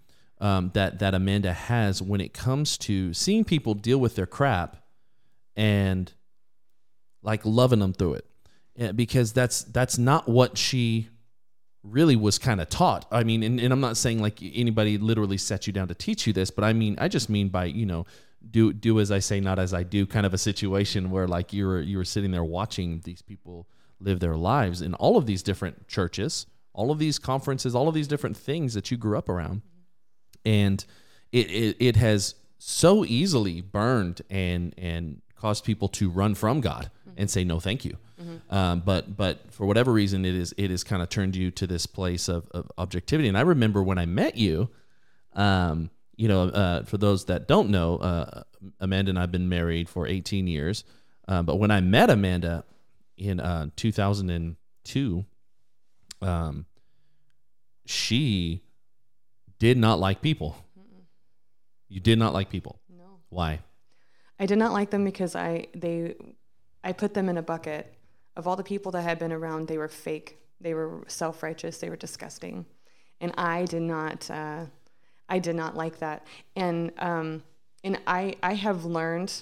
um, 0.41 0.71
that 0.73 0.99
that 0.99 1.13
Amanda 1.13 1.53
has 1.53 2.01
when 2.01 2.21
it 2.21 2.33
comes 2.33 2.77
to 2.79 3.13
seeing 3.13 3.43
people 3.43 3.73
deal 3.73 3.97
with 3.97 4.15
their 4.15 4.25
crap 4.25 4.77
and 5.55 6.11
like 7.21 7.45
loving 7.45 7.79
them 7.79 7.93
through 7.93 8.15
it. 8.15 8.25
Yeah, 8.75 8.91
because 8.93 9.33
that's 9.33 9.63
that's 9.63 9.97
not 9.97 10.29
what 10.29 10.57
she 10.57 11.09
really 11.83 12.15
was 12.15 12.37
kind 12.37 12.61
of 12.61 12.69
taught. 12.69 13.05
I 13.11 13.23
mean 13.23 13.43
and, 13.43 13.59
and 13.59 13.73
i'm 13.73 13.79
not 13.79 13.97
saying 13.97 14.21
like 14.21 14.39
anybody 14.41 14.97
literally 14.97 15.37
set 15.37 15.67
you 15.67 15.73
down 15.73 15.87
to 15.87 15.95
teach 15.95 16.27
you 16.27 16.33
this 16.33 16.51
but 16.51 16.63
i 16.63 16.73
mean 16.73 16.95
i 16.99 17.07
just 17.07 17.29
mean 17.29 17.49
by 17.49 17.65
you 17.65 17.85
know 17.85 18.05
do 18.51 18.73
do 18.73 18.99
as 18.99 19.11
i 19.11 19.19
say 19.19 19.39
not 19.39 19.59
as 19.59 19.73
i 19.73 19.83
do 19.83 20.05
kind 20.05 20.25
of 20.25 20.33
a 20.33 20.37
situation 20.37 21.09
where 21.09 21.27
like 21.27 21.51
you 21.53 21.65
were 21.65 21.81
you 21.81 21.97
were 21.97 22.05
sitting 22.05 22.31
there 22.31 22.43
watching 22.43 23.01
these 23.03 23.21
people 23.21 23.67
live 23.99 24.19
their 24.19 24.35
lives 24.35 24.81
in 24.81 24.93
all 24.95 25.17
of 25.17 25.25
these 25.25 25.43
different 25.43 25.87
churches 25.87 26.45
all 26.79 26.91
of 26.91 26.97
these 26.97 27.19
conferences 27.19 27.75
all 27.75 27.89
of 27.89 27.93
these 27.93 28.07
different 28.07 28.37
things 28.37 28.73
that 28.73 28.89
you 28.89 28.95
grew 28.95 29.17
up 29.17 29.27
around. 29.27 29.61
And 30.45 30.83
it, 31.33 31.51
it, 31.51 31.77
it 31.79 31.95
has 31.97 32.35
so 32.57 33.03
easily 33.03 33.59
burned 33.59 34.21
and 34.29 34.73
and 34.77 35.21
caused 35.35 35.65
people 35.65 35.89
to 35.89 36.09
run 36.09 36.35
from 36.35 36.61
God 36.61 36.89
and 37.17 37.29
say 37.29 37.43
no 37.43 37.59
thank 37.59 37.83
you. 37.83 37.97
Um, 38.49 38.81
but 38.85 39.17
but 39.17 39.51
for 39.51 39.65
whatever 39.65 39.91
reason 39.91 40.23
it 40.23 40.35
is 40.35 40.53
it 40.57 40.71
has 40.71 40.83
kind 40.85 41.01
of 41.01 41.09
turned 41.09 41.35
you 41.35 41.51
to 41.51 41.67
this 41.67 41.85
place 41.85 42.29
of, 42.29 42.47
of 42.51 42.71
objectivity. 42.77 43.27
And 43.27 43.37
I 43.37 43.41
remember 43.41 43.83
when 43.83 43.97
I 43.97 44.05
met 44.05 44.37
you 44.37 44.69
um, 45.33 45.89
you 46.15 46.29
know 46.29 46.43
uh, 46.43 46.83
for 46.83 46.97
those 46.97 47.25
that 47.25 47.47
don't 47.49 47.69
know 47.69 47.97
uh, 47.97 48.43
Amanda 48.79 49.09
and 49.09 49.19
I've 49.19 49.31
been 49.33 49.49
married 49.49 49.89
for 49.89 50.07
18 50.07 50.47
years. 50.47 50.85
Uh, 51.27 51.43
but 51.43 51.57
when 51.57 51.71
I 51.71 51.81
met 51.81 52.09
Amanda 52.09 52.63
in 53.17 53.41
uh, 53.41 53.67
2002 53.75 55.25
um, 56.21 56.65
she 57.89 58.61
did 59.57 59.75
not 59.75 59.99
like 59.99 60.21
people. 60.21 60.55
You 61.87 61.99
did 61.99 62.19
not 62.19 62.33
like 62.33 62.49
people. 62.51 62.79
no, 62.87 63.19
Why? 63.29 63.61
I 64.39 64.45
did 64.45 64.59
not 64.59 64.71
like 64.73 64.91
them 64.91 65.03
because 65.03 65.35
I 65.35 65.65
they 65.73 66.15
I 66.83 66.93
put 66.93 67.15
them 67.15 67.29
in 67.29 67.37
a 67.37 67.41
bucket 67.41 67.91
of 68.35 68.47
all 68.47 68.55
the 68.55 68.63
people 68.63 68.91
that 68.91 69.01
had 69.01 69.17
been 69.17 69.31
around. 69.31 69.67
They 69.67 69.79
were 69.79 69.87
fake. 69.87 70.37
They 70.61 70.75
were 70.75 71.03
self 71.07 71.41
righteous. 71.41 71.79
They 71.79 71.89
were 71.89 71.95
disgusting, 71.95 72.67
and 73.21 73.33
I 73.37 73.65
did 73.65 73.81
not. 73.81 74.29
Uh, 74.29 74.65
I 75.27 75.39
did 75.39 75.55
not 75.55 75.75
like 75.75 75.97
that. 75.97 76.27
And 76.55 76.91
um, 76.99 77.43
and 77.83 77.99
I 78.05 78.35
I 78.43 78.53
have 78.53 78.85
learned 78.85 79.33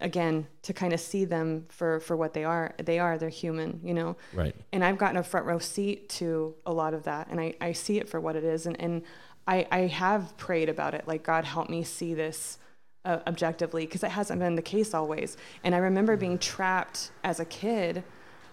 again 0.00 0.46
to 0.62 0.72
kind 0.72 0.92
of 0.92 1.00
see 1.00 1.24
them 1.24 1.66
for 1.68 2.00
for 2.00 2.16
what 2.16 2.34
they 2.34 2.44
are. 2.44 2.74
They 2.82 2.98
are. 2.98 3.18
They're 3.18 3.28
human. 3.28 3.80
You 3.82 3.94
know. 3.94 4.16
Right. 4.32 4.54
and 4.72 4.84
I've 4.84 4.98
gotten 4.98 5.16
a 5.16 5.22
front 5.22 5.46
row 5.46 5.58
seat 5.58 6.08
to 6.10 6.54
a 6.66 6.72
lot 6.72 6.94
of 6.94 7.04
that, 7.04 7.28
and 7.28 7.40
I, 7.40 7.54
I 7.60 7.72
see 7.72 7.98
it 7.98 8.08
for 8.08 8.20
what 8.20 8.36
it 8.36 8.44
is, 8.44 8.66
and, 8.66 8.80
and 8.80 9.02
I, 9.46 9.66
I 9.70 9.78
have 9.80 10.36
prayed 10.36 10.68
about 10.68 10.94
it. 10.94 11.08
Like, 11.08 11.24
God, 11.24 11.44
help 11.44 11.68
me 11.68 11.82
see 11.82 12.14
this 12.14 12.58
uh, 13.04 13.18
objectively 13.26 13.86
because 13.86 14.04
it 14.04 14.10
hasn't 14.10 14.40
been 14.40 14.54
the 14.54 14.62
case 14.62 14.94
always. 14.94 15.36
And 15.64 15.74
I 15.74 15.78
remember 15.78 16.16
being 16.16 16.38
trapped 16.38 17.10
as 17.24 17.40
a 17.40 17.44
kid 17.44 18.04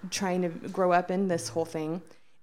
trying 0.10 0.42
to 0.42 0.50
grow 0.50 0.92
up 0.92 1.12
in 1.12 1.28
this 1.28 1.50
whole 1.50 1.66
thing. 1.66 2.02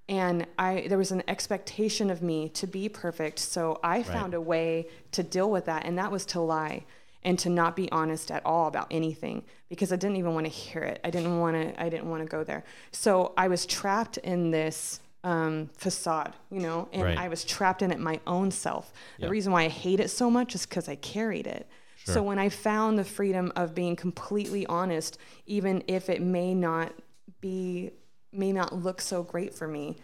And 0.09 0.47
I, 0.59 0.87
there 0.89 0.99
was 0.99 1.13
an 1.13 1.23
expectation 1.29 2.11
of 2.11 2.23
me 2.23 2.49
to 2.51 2.67
be 2.67 2.89
perfect. 2.89 3.39
So 3.39 3.81
I 3.83 4.03
found 4.03 4.35
a 4.35 4.41
way 4.41 4.89
to 5.13 5.23
deal 5.23 5.51
with 5.51 5.65
that. 5.65 5.87
And 5.87 5.97
that 5.99 6.13
was 6.13 6.27
to 6.27 6.41
lie 6.41 6.85
and 7.25 7.39
to 7.39 7.49
not 7.49 7.75
be 7.75 7.91
honest 7.91 8.31
at 8.31 8.45
all 8.45 8.69
about 8.69 8.87
anything 8.91 9.43
because 9.69 9.93
I 9.93 9.97
didn't 9.97 10.17
even 10.17 10.35
want 10.35 10.47
to 10.47 10.53
hear 10.53 10.83
it. 10.83 11.01
I 11.05 11.11
didn't 11.11 11.39
want 11.39 11.57
to, 11.57 11.83
I 11.83 11.89
didn't 11.89 12.09
want 12.11 12.23
to 12.23 12.29
go 12.29 12.45
there. 12.45 12.65
So 12.93 13.33
I 13.37 13.49
was 13.49 13.65
trapped 13.67 14.19
in 14.19 14.51
this 14.51 15.01
um, 15.25 15.71
facade, 15.77 16.35
you 16.51 16.61
know, 16.61 16.89
and 16.93 17.03
Right. 17.03 17.19
I 17.19 17.29
was 17.29 17.45
trapped 17.45 17.81
in 17.81 17.91
it 17.91 17.99
my 17.99 18.21
own 18.27 18.51
self. 18.51 18.93
Yeah. 19.19 19.27
The 19.27 19.31
reason 19.31 19.53
why 19.53 19.63
I 19.63 19.69
hate 19.69 20.01
it 20.01 20.11
so 20.11 20.31
much 20.31 20.55
is 20.55 20.67
because 20.67 20.89
I 20.89 20.97
carried 20.97 21.47
it. 21.47 21.67
So 22.07 22.23
when 22.23 22.39
I 22.39 22.51
found 22.51 22.99
the 22.99 23.05
freedom 23.05 23.51
of 23.57 23.75
being 23.75 23.97
completely 23.97 24.67
honest, 24.67 25.17
even 25.47 25.83
if 25.89 26.11
it 26.11 26.21
may 26.21 26.55
not 26.55 26.93
be, 27.41 27.93
may 28.31 28.53
not 28.53 28.75
look 28.75 29.01
so 29.01 29.23
great 29.23 29.55
for 29.55 29.67
me, 29.67 29.97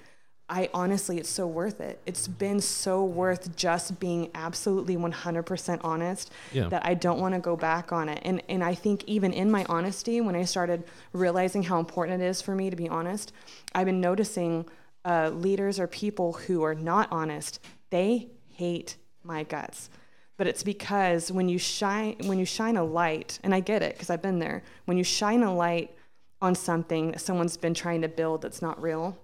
I 0.50 0.68
honestly, 0.74 1.18
it's 1.18 1.28
so 1.30 1.46
worth 1.46 1.80
it. 1.80 2.00
It's 2.06 2.26
been 2.26 2.60
so 2.60 3.04
worth 3.04 3.54
just 3.56 4.00
being 4.00 4.30
absolutely 4.34 4.96
100% 4.96 5.80
honest 5.84 6.30
Yeah. 6.52 6.68
that 6.68 6.84
I 6.84 6.94
don't 6.94 7.20
want 7.20 7.34
to 7.34 7.40
go 7.40 7.54
back 7.56 7.92
on 7.92 8.08
it. 8.08 8.20
And, 8.24 8.42
and 8.48 8.62
I 8.64 8.74
think 8.74 9.04
even 9.06 9.32
in 9.32 9.48
my 9.50 9.64
honesty, 9.68 10.20
when 10.20 10.34
I 10.34 10.44
started 10.44 10.82
realizing 11.12 11.62
how 11.62 11.78
important 11.78 12.20
it 12.20 12.26
is 12.26 12.42
for 12.42 12.56
me 12.56 12.68
to 12.68 12.76
be 12.76 12.88
honest, 12.88 13.32
I've 13.74 13.86
been 13.86 14.00
noticing 14.00 14.66
uh, 15.04 15.30
leaders 15.30 15.78
or 15.78 15.86
people 15.86 16.32
who 16.32 16.64
are 16.64 16.74
not 16.74 17.08
honest, 17.12 17.60
they 17.90 18.28
hate 18.48 18.96
my 19.22 19.44
guts 19.44 19.88
but 20.36 20.46
it's 20.46 20.62
because 20.62 21.30
when 21.30 21.50
you 21.50 21.58
shine 21.58 22.16
when 22.24 22.38
you 22.38 22.46
shine 22.46 22.78
a 22.78 22.82
light 22.82 23.38
and 23.44 23.54
i 23.54 23.60
get 23.60 23.82
it 23.82 23.92
because 23.94 24.08
i've 24.08 24.22
been 24.22 24.38
there 24.38 24.62
when 24.86 24.96
you 24.96 25.04
shine 25.04 25.42
a 25.42 25.54
light 25.54 25.94
on 26.40 26.54
something 26.54 27.12
that 27.12 27.20
someone's 27.20 27.58
been 27.58 27.74
trying 27.74 28.00
to 28.00 28.08
build 28.08 28.40
that's 28.40 28.62
not 28.62 28.80
real 28.80 29.18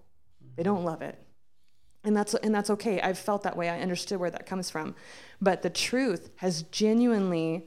they 0.56 0.62
don't 0.62 0.84
love 0.84 1.02
it 1.02 1.18
and 2.04 2.16
that's 2.16 2.34
and 2.34 2.54
that's 2.54 2.70
okay 2.70 3.00
i've 3.00 3.18
felt 3.18 3.42
that 3.42 3.56
way 3.56 3.68
i 3.68 3.80
understood 3.80 4.18
where 4.20 4.30
that 4.30 4.46
comes 4.46 4.70
from 4.70 4.94
but 5.40 5.62
the 5.62 5.70
truth 5.70 6.30
has 6.36 6.62
genuinely 6.64 7.66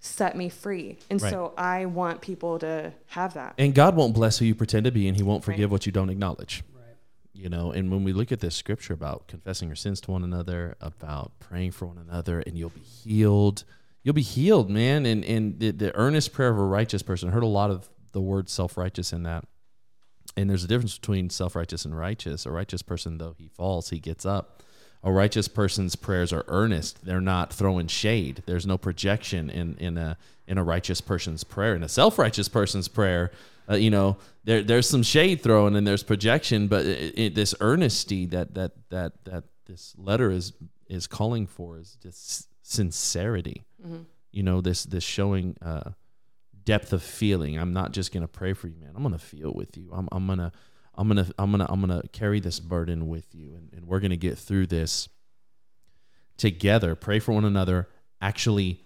set 0.00 0.36
me 0.36 0.48
free 0.48 0.98
and 1.10 1.20
Right. 1.20 1.30
so 1.30 1.52
i 1.56 1.84
want 1.86 2.20
people 2.20 2.58
to 2.60 2.92
have 3.06 3.34
that 3.34 3.54
And 3.58 3.74
God 3.74 3.96
won't 3.96 4.14
bless 4.14 4.38
who 4.38 4.44
you 4.44 4.54
pretend 4.54 4.84
to 4.84 4.92
be, 4.92 5.08
and 5.08 5.16
He 5.16 5.22
won't 5.22 5.42
forgive 5.44 5.70
Right. 5.70 5.72
what 5.72 5.86
you 5.86 5.92
don't 5.92 6.10
acknowledge. 6.10 6.62
You 7.34 7.48
know, 7.48 7.70
and 7.70 7.88
when 7.92 8.02
we 8.02 8.12
look 8.12 8.32
at 8.32 8.40
this 8.40 8.56
scripture 8.56 8.92
about 8.94 9.28
confessing 9.28 9.68
your 9.68 9.76
sins 9.76 10.00
to 10.02 10.10
one 10.10 10.24
another, 10.24 10.76
about 10.80 11.38
praying 11.38 11.70
for 11.70 11.86
one 11.86 11.98
another, 11.98 12.40
and 12.40 12.58
you'll 12.58 12.70
be 12.70 12.80
healed, 12.80 13.62
you'll 14.02 14.14
be 14.14 14.22
healed, 14.22 14.68
man. 14.68 15.06
And 15.06 15.24
and 15.24 15.60
the, 15.60 15.70
the 15.70 15.94
earnest 15.94 16.32
prayer 16.32 16.48
of 16.50 16.58
a 16.58 16.64
righteous 16.64 17.00
person. 17.02 17.28
I 17.28 17.32
heard 17.32 17.44
a 17.44 17.46
lot 17.46 17.70
of 17.70 17.88
the 18.10 18.20
word 18.20 18.48
self 18.48 18.76
righteous 18.76 19.12
in 19.12 19.22
that. 19.22 19.44
And 20.36 20.48
there's 20.48 20.64
a 20.64 20.68
difference 20.68 20.98
between 20.98 21.30
self 21.30 21.56
righteous 21.56 21.84
and 21.84 21.96
righteous. 21.96 22.46
A 22.46 22.50
righteous 22.50 22.82
person, 22.82 23.18
though 23.18 23.34
he 23.36 23.48
falls, 23.48 23.90
he 23.90 23.98
gets 23.98 24.24
up. 24.24 24.62
A 25.02 25.12
righteous 25.12 25.46
person's 25.48 25.94
prayers 25.94 26.32
are 26.32 26.44
earnest. 26.48 27.04
They're 27.04 27.20
not 27.20 27.52
throwing 27.52 27.86
shade. 27.86 28.42
There's 28.46 28.66
no 28.66 28.78
projection 28.78 29.48
in 29.50 29.76
in 29.78 29.96
a 29.96 30.16
in 30.46 30.58
a 30.58 30.64
righteous 30.64 31.00
person's 31.00 31.44
prayer. 31.44 31.74
In 31.74 31.82
a 31.82 31.88
self 31.88 32.18
righteous 32.18 32.48
person's 32.48 32.88
prayer, 32.88 33.30
uh, 33.70 33.76
you 33.76 33.90
know, 33.90 34.16
there 34.44 34.62
there's 34.62 34.88
some 34.88 35.02
shade 35.02 35.42
thrown 35.42 35.76
and 35.76 35.86
there's 35.86 36.02
projection, 36.02 36.68
but 36.68 36.86
it, 36.86 37.18
it, 37.18 37.34
this 37.34 37.54
earnesty 37.60 38.26
that 38.26 38.54
that 38.54 38.72
that 38.90 39.24
that 39.24 39.44
this 39.66 39.94
letter 39.98 40.30
is 40.30 40.52
is 40.88 41.06
calling 41.06 41.46
for 41.46 41.78
is 41.78 41.96
just 42.02 42.48
sincerity. 42.62 43.64
You 44.32 44.42
know, 44.42 44.60
this 44.60 44.84
this 44.84 45.04
showing 45.04 45.56
uh, 45.62 45.90
depth 46.68 46.92
of 46.92 47.02
feeling. 47.02 47.58
I'm 47.58 47.72
not 47.72 47.92
just 47.92 48.12
gonna 48.12 48.28
pray 48.28 48.52
for 48.52 48.68
you, 48.68 48.76
man. 48.78 48.92
I'm 48.94 49.02
gonna 49.02 49.18
feel 49.18 49.54
with 49.54 49.78
you. 49.78 49.88
I'm 49.90 50.06
I'm 50.12 50.26
gonna 50.26 50.52
I'm 50.94 51.08
gonna 51.08 51.26
I'm 51.38 51.50
gonna 51.50 51.66
I'm 51.66 51.80
gonna 51.80 52.02
carry 52.12 52.40
this 52.40 52.60
burden 52.60 53.08
with 53.08 53.34
you, 53.34 53.54
and, 53.54 53.72
and 53.72 53.86
we're 53.86 54.00
gonna 54.00 54.18
get 54.18 54.36
through 54.36 54.66
this 54.66 55.08
together. 56.36 56.94
Pray 56.94 57.20
for 57.20 57.32
one 57.32 57.46
another. 57.46 57.88
Actually, 58.20 58.82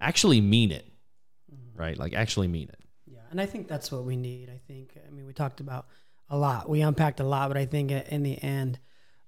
actually 0.00 0.40
mean 0.40 0.72
it, 0.72 0.90
mm-hmm. 1.54 1.78
right? 1.78 1.98
Like 1.98 2.14
actually 2.14 2.48
mean 2.48 2.70
it. 2.70 2.80
Yeah, 3.04 3.18
and 3.30 3.38
I 3.38 3.44
think 3.44 3.68
that's 3.68 3.92
what 3.92 4.04
we 4.04 4.16
need. 4.16 4.48
I 4.48 4.58
think, 4.66 4.96
I 5.06 5.10
mean, 5.10 5.26
we 5.26 5.34
talked 5.34 5.60
about 5.60 5.88
a 6.30 6.38
lot. 6.38 6.66
We 6.66 6.80
unpacked 6.80 7.20
a 7.20 7.24
lot, 7.24 7.48
but 7.48 7.58
I 7.58 7.66
think 7.66 7.90
in 7.90 8.22
the 8.22 8.42
end, 8.42 8.78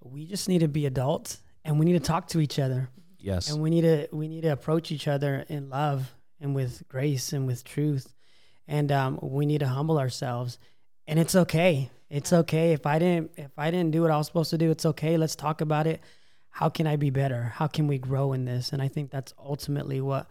we 0.02 0.24
just 0.24 0.48
need 0.48 0.60
to 0.60 0.68
be 0.68 0.86
adults 0.86 1.42
and 1.66 1.78
we 1.78 1.84
need 1.84 1.98
to 1.98 2.00
talk 2.00 2.28
to 2.28 2.40
each 2.40 2.58
other. 2.58 2.88
Yes. 3.18 3.50
And 3.50 3.60
we 3.60 3.68
need 3.68 3.82
to 3.82 4.08
we 4.10 4.26
need 4.26 4.44
to 4.44 4.52
approach 4.52 4.90
each 4.90 5.06
other 5.06 5.44
in 5.50 5.68
love 5.68 6.10
and 6.40 6.54
with 6.54 6.82
grace 6.88 7.32
and 7.32 7.46
with 7.46 7.64
truth. 7.64 8.14
And 8.66 8.90
um, 8.92 9.18
we 9.22 9.46
need 9.46 9.58
to 9.58 9.68
humble 9.68 9.98
ourselves. 9.98 10.58
And 11.06 11.18
it's 11.18 11.34
okay. 11.34 11.90
It's 12.08 12.32
okay 12.32 12.72
if 12.72 12.86
I 12.86 12.98
didn't 12.98 13.32
if 13.36 13.52
I 13.56 13.70
didn't 13.70 13.92
do 13.92 14.02
what 14.02 14.10
I 14.10 14.16
was 14.16 14.26
supposed 14.26 14.50
to 14.50 14.58
do. 14.58 14.70
It's 14.70 14.86
okay. 14.86 15.16
Let's 15.16 15.36
talk 15.36 15.60
about 15.60 15.86
it. 15.86 16.00
How 16.50 16.68
can 16.68 16.86
I 16.86 16.96
be 16.96 17.10
better? 17.10 17.52
How 17.54 17.68
can 17.68 17.86
we 17.86 17.98
grow 17.98 18.32
in 18.32 18.44
this? 18.44 18.72
And 18.72 18.82
I 18.82 18.88
think 18.88 19.10
that's 19.10 19.32
ultimately 19.38 20.00
what 20.00 20.28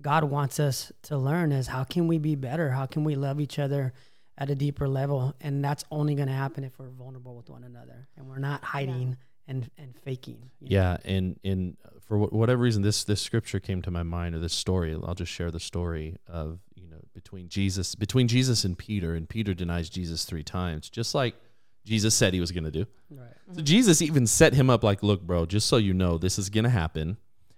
God 0.00 0.24
wants 0.24 0.60
us 0.60 0.92
to 1.02 1.18
learn 1.18 1.52
is 1.52 1.66
how 1.66 1.84
can 1.84 2.08
we 2.08 2.18
be 2.18 2.34
better? 2.34 2.70
How 2.70 2.86
can 2.86 3.04
we 3.04 3.14
love 3.14 3.40
each 3.40 3.58
other 3.58 3.92
at 4.38 4.48
a 4.48 4.54
deeper 4.54 4.88
level? 4.88 5.34
And 5.40 5.62
that's 5.62 5.84
only 5.90 6.14
going 6.14 6.28
to 6.28 6.34
happen 6.34 6.64
if 6.64 6.78
we're 6.78 6.88
vulnerable 6.88 7.36
with 7.36 7.50
one 7.50 7.64
another 7.64 8.08
and 8.16 8.26
we're 8.26 8.38
not 8.38 8.64
hiding 8.64 9.16
and 9.48 9.68
and 9.76 9.94
faking. 10.04 10.50
you 10.60 10.68
know? 10.68 10.74
Yeah, 10.74 10.96
and 11.04 11.38
and 11.42 11.76
for 12.02 12.18
wh- 12.18 12.32
whatever 12.32 12.62
reason, 12.62 12.82
this 12.82 13.02
this 13.04 13.20
scripture 13.20 13.58
came 13.58 13.82
to 13.82 13.90
my 13.90 14.02
mind, 14.04 14.34
or 14.34 14.38
this 14.38 14.52
story. 14.52 14.94
I'll 15.04 15.14
just 15.14 15.32
share 15.32 15.50
the 15.50 15.58
story 15.60 16.16
of 16.28 16.60
you 16.76 16.86
know 16.88 17.00
between 17.14 17.48
Jesus 17.48 17.94
between 17.96 18.28
Jesus 18.28 18.64
and 18.64 18.78
Peter, 18.78 19.14
and 19.14 19.28
Peter 19.28 19.54
denies 19.54 19.88
Jesus 19.90 20.24
three 20.24 20.44
times, 20.44 20.88
just 20.90 21.14
like 21.14 21.34
Jesus 21.84 22.14
said 22.14 22.34
he 22.34 22.40
was 22.40 22.52
going 22.52 22.64
to 22.64 22.70
do. 22.70 22.86
Right. 23.10 23.32
So 23.54 23.62
Jesus 23.62 24.02
even 24.02 24.26
set 24.26 24.52
him 24.54 24.68
up 24.70 24.84
like, 24.84 25.02
look, 25.02 25.22
bro, 25.22 25.46
just 25.46 25.66
so 25.68 25.78
you 25.78 25.94
know, 25.94 26.18
this 26.18 26.38
is 26.38 26.50
going 26.50 26.64
to 26.64 26.70
happen, 26.70 27.16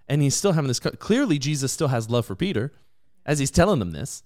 and 0.09 0.23
he's 0.23 0.37
still 0.37 0.53
having 0.53 0.69
this. 0.69 0.79
co- 0.81 0.91
Clearly, 0.93 1.39
Jesus 1.39 1.73
still 1.73 1.89
has 1.89 2.09
love 2.09 2.25
for 2.27 2.37
Peter, 2.37 2.73
as 3.27 3.39
he's 3.41 3.51
telling 3.51 3.81
him 3.81 3.91
this, 3.91 4.23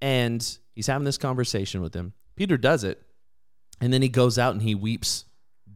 and 0.00 0.58
he's 0.74 0.86
having 0.86 1.04
this 1.04 1.18
conversation 1.18 1.80
with 1.80 1.94
him. 1.94 2.12
Peter 2.36 2.56
does 2.56 2.84
it, 2.84 3.02
and 3.80 3.92
then 3.92 4.02
he 4.02 4.08
goes 4.08 4.38
out 4.38 4.52
and 4.52 4.62
he 4.62 4.74
weeps 4.74 5.24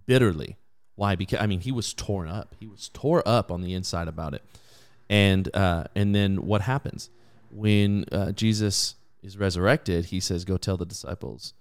bitterly. 0.07 0.57
Why? 1.01 1.17
Because 1.17 1.41
I 1.41 1.47
mean, 1.47 1.61
he 1.61 1.73
was 1.73 1.95
torn 1.95 2.29
up. 2.29 2.55
He 2.61 2.67
was 2.67 2.91
tore 2.93 3.23
up 3.27 3.51
on 3.51 3.63
the 3.63 3.73
inside 3.73 4.07
about 4.07 4.35
it. 4.35 4.43
And 5.09 5.49
uh, 5.57 5.85
and 5.95 6.15
then 6.15 6.45
what 6.45 6.61
happens 6.61 7.09
when 7.51 8.05
uh, 8.13 8.33
Jesus 8.33 8.97
is 9.23 9.39
resurrected? 9.39 10.05
He 10.05 10.21
says, 10.21 10.45
"Go 10.45 10.59
tell 10.59 10.77
the 10.77 10.85
disciples, 10.85 11.55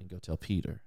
and 0.00 0.10
go 0.10 0.18
tell 0.18 0.36
Peter." 0.36 0.82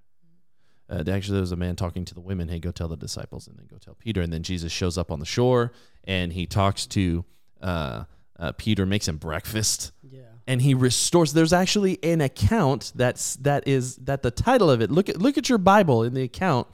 Uh, 0.89 1.03
actually, 1.09 1.35
there 1.35 1.41
was 1.41 1.53
a 1.53 1.55
man 1.55 1.77
talking 1.77 2.03
to 2.03 2.13
the 2.13 2.19
women. 2.19 2.49
Hey, 2.49 2.59
go 2.59 2.71
tell 2.71 2.89
the 2.89 2.97
disciples, 2.97 3.47
and 3.47 3.57
then 3.57 3.65
go 3.71 3.77
tell 3.77 3.95
Peter. 3.95 4.21
And 4.21 4.33
then 4.33 4.43
Jesus 4.43 4.73
shows 4.73 4.97
up 4.97 5.09
on 5.09 5.19
the 5.21 5.25
shore, 5.25 5.71
and 6.03 6.33
he 6.33 6.45
talks 6.45 6.85
to 6.87 7.23
uh, 7.61 8.03
uh, 8.37 8.51
Peter, 8.57 8.85
makes 8.85 9.07
him 9.07 9.15
breakfast 9.15 9.93
Yeah. 10.11 10.19
and 10.45 10.61
he 10.61 10.73
restores 10.73 11.31
there's 11.31 11.53
actually 11.53 11.97
an 12.03 12.19
account 12.19 12.91
that's 12.93 13.37
that 13.37 13.65
is 13.69 13.95
that 14.03 14.21
the 14.21 14.31
title 14.31 14.69
of 14.69 14.81
it 14.81 14.91
look 14.91 15.07
at 15.07 15.17
look 15.17 15.37
at 15.37 15.47
your 15.47 15.57
bible 15.57 16.03
in 16.03 16.13
the 16.13 16.23
account 16.23 16.67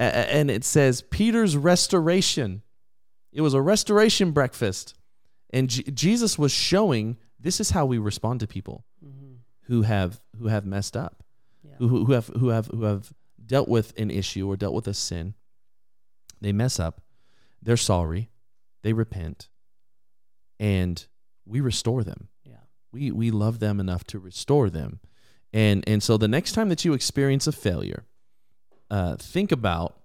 and 0.00 0.50
it 0.50 0.64
says 0.64 1.02
peter's 1.02 1.56
restoration. 1.56 2.62
It 3.32 3.42
was 3.42 3.54
a 3.54 3.60
restoration 3.60 4.32
breakfast. 4.32 4.94
And 5.52 5.68
J- 5.68 5.82
jesus 5.82 6.38
was 6.38 6.52
showing 6.52 7.16
this 7.38 7.60
is 7.60 7.70
how 7.70 7.86
we 7.86 7.98
respond 7.98 8.40
to 8.40 8.46
people 8.46 8.84
mm-hmm. 9.04 9.34
who 9.62 9.82
have 9.82 10.20
who 10.38 10.48
have 10.48 10.64
messed 10.66 10.96
up 10.96 11.22
Yeah. 11.62 11.74
who, 11.78 12.04
who 12.04 12.12
have 12.12 12.26
who 12.28 12.48
have 12.48 12.66
who 12.66 12.84
have 12.84 13.12
dealt 13.44 13.68
with 13.68 13.98
an 13.98 14.10
issue 14.10 14.48
or 14.48 14.56
dealt 14.56 14.74
with 14.74 14.86
a 14.88 14.94
sin. 14.94 15.34
They 16.40 16.52
mess 16.52 16.80
up. 16.80 17.02
They're 17.62 17.76
sorry. 17.76 18.30
They 18.82 18.92
repent. 18.92 19.48
And 20.58 21.04
we 21.44 21.60
restore 21.60 22.04
them. 22.04 22.28
Yeah. 22.44 22.62
we 22.92 23.10
we 23.10 23.30
love 23.30 23.58
them 23.58 23.80
enough 23.80 24.04
to 24.04 24.18
restore 24.18 24.70
them. 24.70 25.00
And 25.52 25.84
and 25.86 26.02
so 26.02 26.16
the 26.16 26.28
next 26.28 26.52
time 26.52 26.68
that 26.68 26.84
you 26.84 26.94
experience 26.94 27.46
a 27.46 27.52
failure 27.52 28.04
uh, 28.90 29.16
think 29.16 29.52
about 29.52 29.96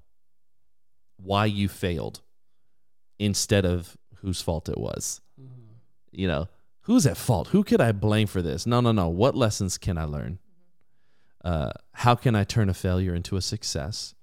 why 1.17 1.45
you 1.45 1.67
failed 1.67 2.21
instead 3.19 3.65
of 3.65 3.97
whose 4.17 4.41
fault 4.41 4.69
it 4.69 4.77
was. 4.77 5.21
You 6.11 6.27
know 6.27 6.47
who's 6.81 7.05
at 7.05 7.17
fault? 7.17 7.49
Who 7.49 7.63
could 7.63 7.81
i 7.81 7.91
blame 7.91 8.27
for 8.27 8.41
this? 8.41 8.65
No 8.65 8.79
no 8.79 8.91
no. 8.91 9.09
What 9.09 9.35
lessons 9.35 9.77
can 9.77 9.97
i 9.97 10.03
learn? 10.03 10.39
Uh, 11.43 11.71
how 11.93 12.15
can 12.15 12.35
i 12.35 12.43
turn 12.43 12.69
a 12.69 12.73
failure 12.73 13.13
into 13.13 13.35
a 13.35 13.41
success? 13.41 14.15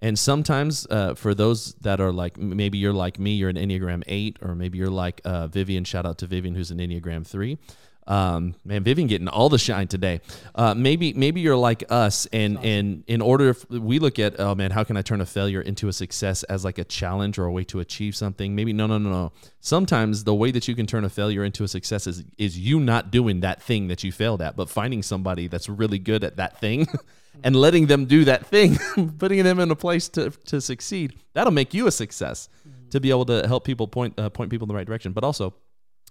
And 0.00 0.18
sometimes 0.18 0.84
uh, 0.90 1.14
for 1.14 1.32
those 1.32 1.74
that 1.74 2.00
are 2.00 2.12
like 2.12 2.36
maybe 2.36 2.76
you're 2.76 2.92
like 2.92 3.20
me 3.20 3.34
you're 3.34 3.48
an 3.48 3.56
enneagram 3.56 4.02
8 4.08 4.38
or 4.42 4.56
maybe 4.56 4.78
you're 4.78 4.90
like 4.90 5.20
uh, 5.24 5.46
vivian 5.46 5.84
shout 5.84 6.04
out 6.04 6.18
to 6.18 6.26
vivian 6.26 6.56
who's 6.56 6.72
an 6.72 6.78
enneagram 6.78 7.24
3 7.24 7.56
Um, 8.06 8.56
man, 8.64 8.82
Vivian 8.82 9.06
getting 9.06 9.28
all 9.28 9.48
the 9.48 9.58
shine 9.58 9.86
today. 9.86 10.20
Uh, 10.54 10.74
maybe 10.74 11.12
maybe 11.12 11.40
you're 11.40 11.56
like 11.56 11.84
us, 11.88 12.26
and 12.32 12.58
and 12.64 13.04
in 13.06 13.20
order 13.20 13.50
if 13.50 13.68
we 13.70 13.98
look 13.98 14.18
at 14.18 14.40
oh 14.40 14.54
man, 14.54 14.72
how 14.72 14.82
can 14.82 14.96
I 14.96 15.02
turn 15.02 15.20
a 15.20 15.26
failure 15.26 15.60
into 15.60 15.88
a 15.88 15.92
success 15.92 16.42
as 16.44 16.64
like 16.64 16.78
a 16.78 16.84
challenge 16.84 17.38
or 17.38 17.44
a 17.44 17.52
way 17.52 17.64
to 17.64 17.80
achieve 17.80 18.16
something? 18.16 18.56
Maybe 18.56 18.72
no 18.72 18.86
no 18.86 18.98
no 18.98 19.10
no. 19.10 19.32
Sometimes 19.60 20.24
the 20.24 20.34
way 20.34 20.50
that 20.50 20.66
you 20.66 20.74
can 20.74 20.86
turn 20.86 21.04
a 21.04 21.08
failure 21.08 21.44
into 21.44 21.62
a 21.62 21.68
success 21.68 22.06
is 22.06 22.24
is 22.38 22.58
you 22.58 22.80
not 22.80 23.12
doing 23.12 23.40
that 23.40 23.62
thing 23.62 23.88
that 23.88 24.02
you 24.02 24.10
failed 24.10 24.42
at, 24.42 24.56
but 24.56 24.68
finding 24.68 25.02
somebody 25.02 25.46
that's 25.46 25.68
really 25.68 25.98
good 25.98 26.24
at 26.24 26.36
that 26.36 26.58
thing. 26.60 26.86
And 27.44 27.56
letting 27.56 27.86
them 27.86 28.04
do 28.04 28.26
that 28.26 28.46
thing, 28.46 28.76
putting 29.18 29.42
them 29.42 29.58
in 29.58 29.70
a 29.70 29.74
place 29.74 30.06
to, 30.10 30.30
to 30.46 30.60
succeed, 30.60 31.14
that'll 31.32 31.50
make 31.50 31.72
you 31.72 31.86
a 31.86 31.90
success 31.90 32.50
to 32.90 33.00
be 33.00 33.08
able 33.08 33.24
to 33.24 33.48
help 33.48 33.64
people 33.64 33.88
point 33.88 34.20
uh, 34.20 34.28
point 34.28 34.50
people 34.50 34.66
in 34.66 34.68
the 34.68 34.74
right 34.74 34.86
direction. 34.86 35.12
But 35.12 35.24
also, 35.24 35.54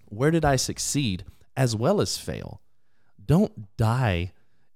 where 0.06 0.32
did 0.32 0.44
I 0.44 0.56
succeed 0.56 1.24
as 1.56 1.74
well 1.76 2.00
as 2.00 2.18
fail? 2.18 2.60
Don't 3.24 3.76
die 3.76 4.32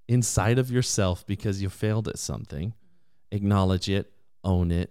inside 0.08 0.58
of 0.58 0.70
yourself 0.70 1.26
because 1.26 1.60
you 1.60 1.68
failed 1.68 2.08
at 2.08 2.18
something. 2.18 2.74
Acknowledge 3.30 3.88
it, 3.88 4.12
own 4.44 4.70
it. 4.70 4.90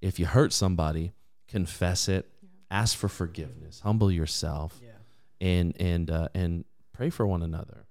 If 0.00 0.18
you 0.18 0.26
hurt 0.26 0.52
somebody, 0.52 1.12
confess 1.48 2.08
it, 2.08 2.30
ask 2.70 2.96
for 2.96 3.08
forgiveness, 3.08 3.80
humble 3.80 4.10
yourself, 4.10 4.80
and 5.40 5.74
and 5.80 6.10
uh, 6.10 6.28
and 6.34 6.64
pray 6.92 7.10
for 7.10 7.26
one 7.26 7.42
another. 7.42 7.86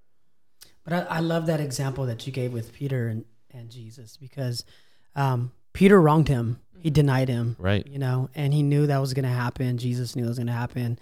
But 0.84 0.92
I, 0.92 1.16
I 1.16 1.20
love 1.20 1.46
that 1.46 1.60
example 1.60 2.06
that 2.06 2.26
you 2.26 2.32
gave 2.32 2.52
with 2.52 2.72
Peter 2.72 3.08
and, 3.08 3.24
and 3.50 3.70
Jesus 3.70 4.16
because 4.16 4.64
um, 5.16 5.52
Peter 5.72 6.00
wronged 6.00 6.28
him. 6.28 6.60
He 6.78 6.90
denied 6.90 7.28
him. 7.28 7.56
Right. 7.58 7.86
You 7.86 7.98
know, 7.98 8.30
and 8.34 8.54
he 8.54 8.62
knew 8.62 8.86
that 8.86 8.98
was 8.98 9.12
going 9.12 9.24
to 9.24 9.28
happen. 9.28 9.78
Jesus 9.78 10.14
knew 10.14 10.24
it 10.24 10.28
was 10.28 10.38
going 10.38 10.46
to 10.46 10.52
happen. 10.52 10.98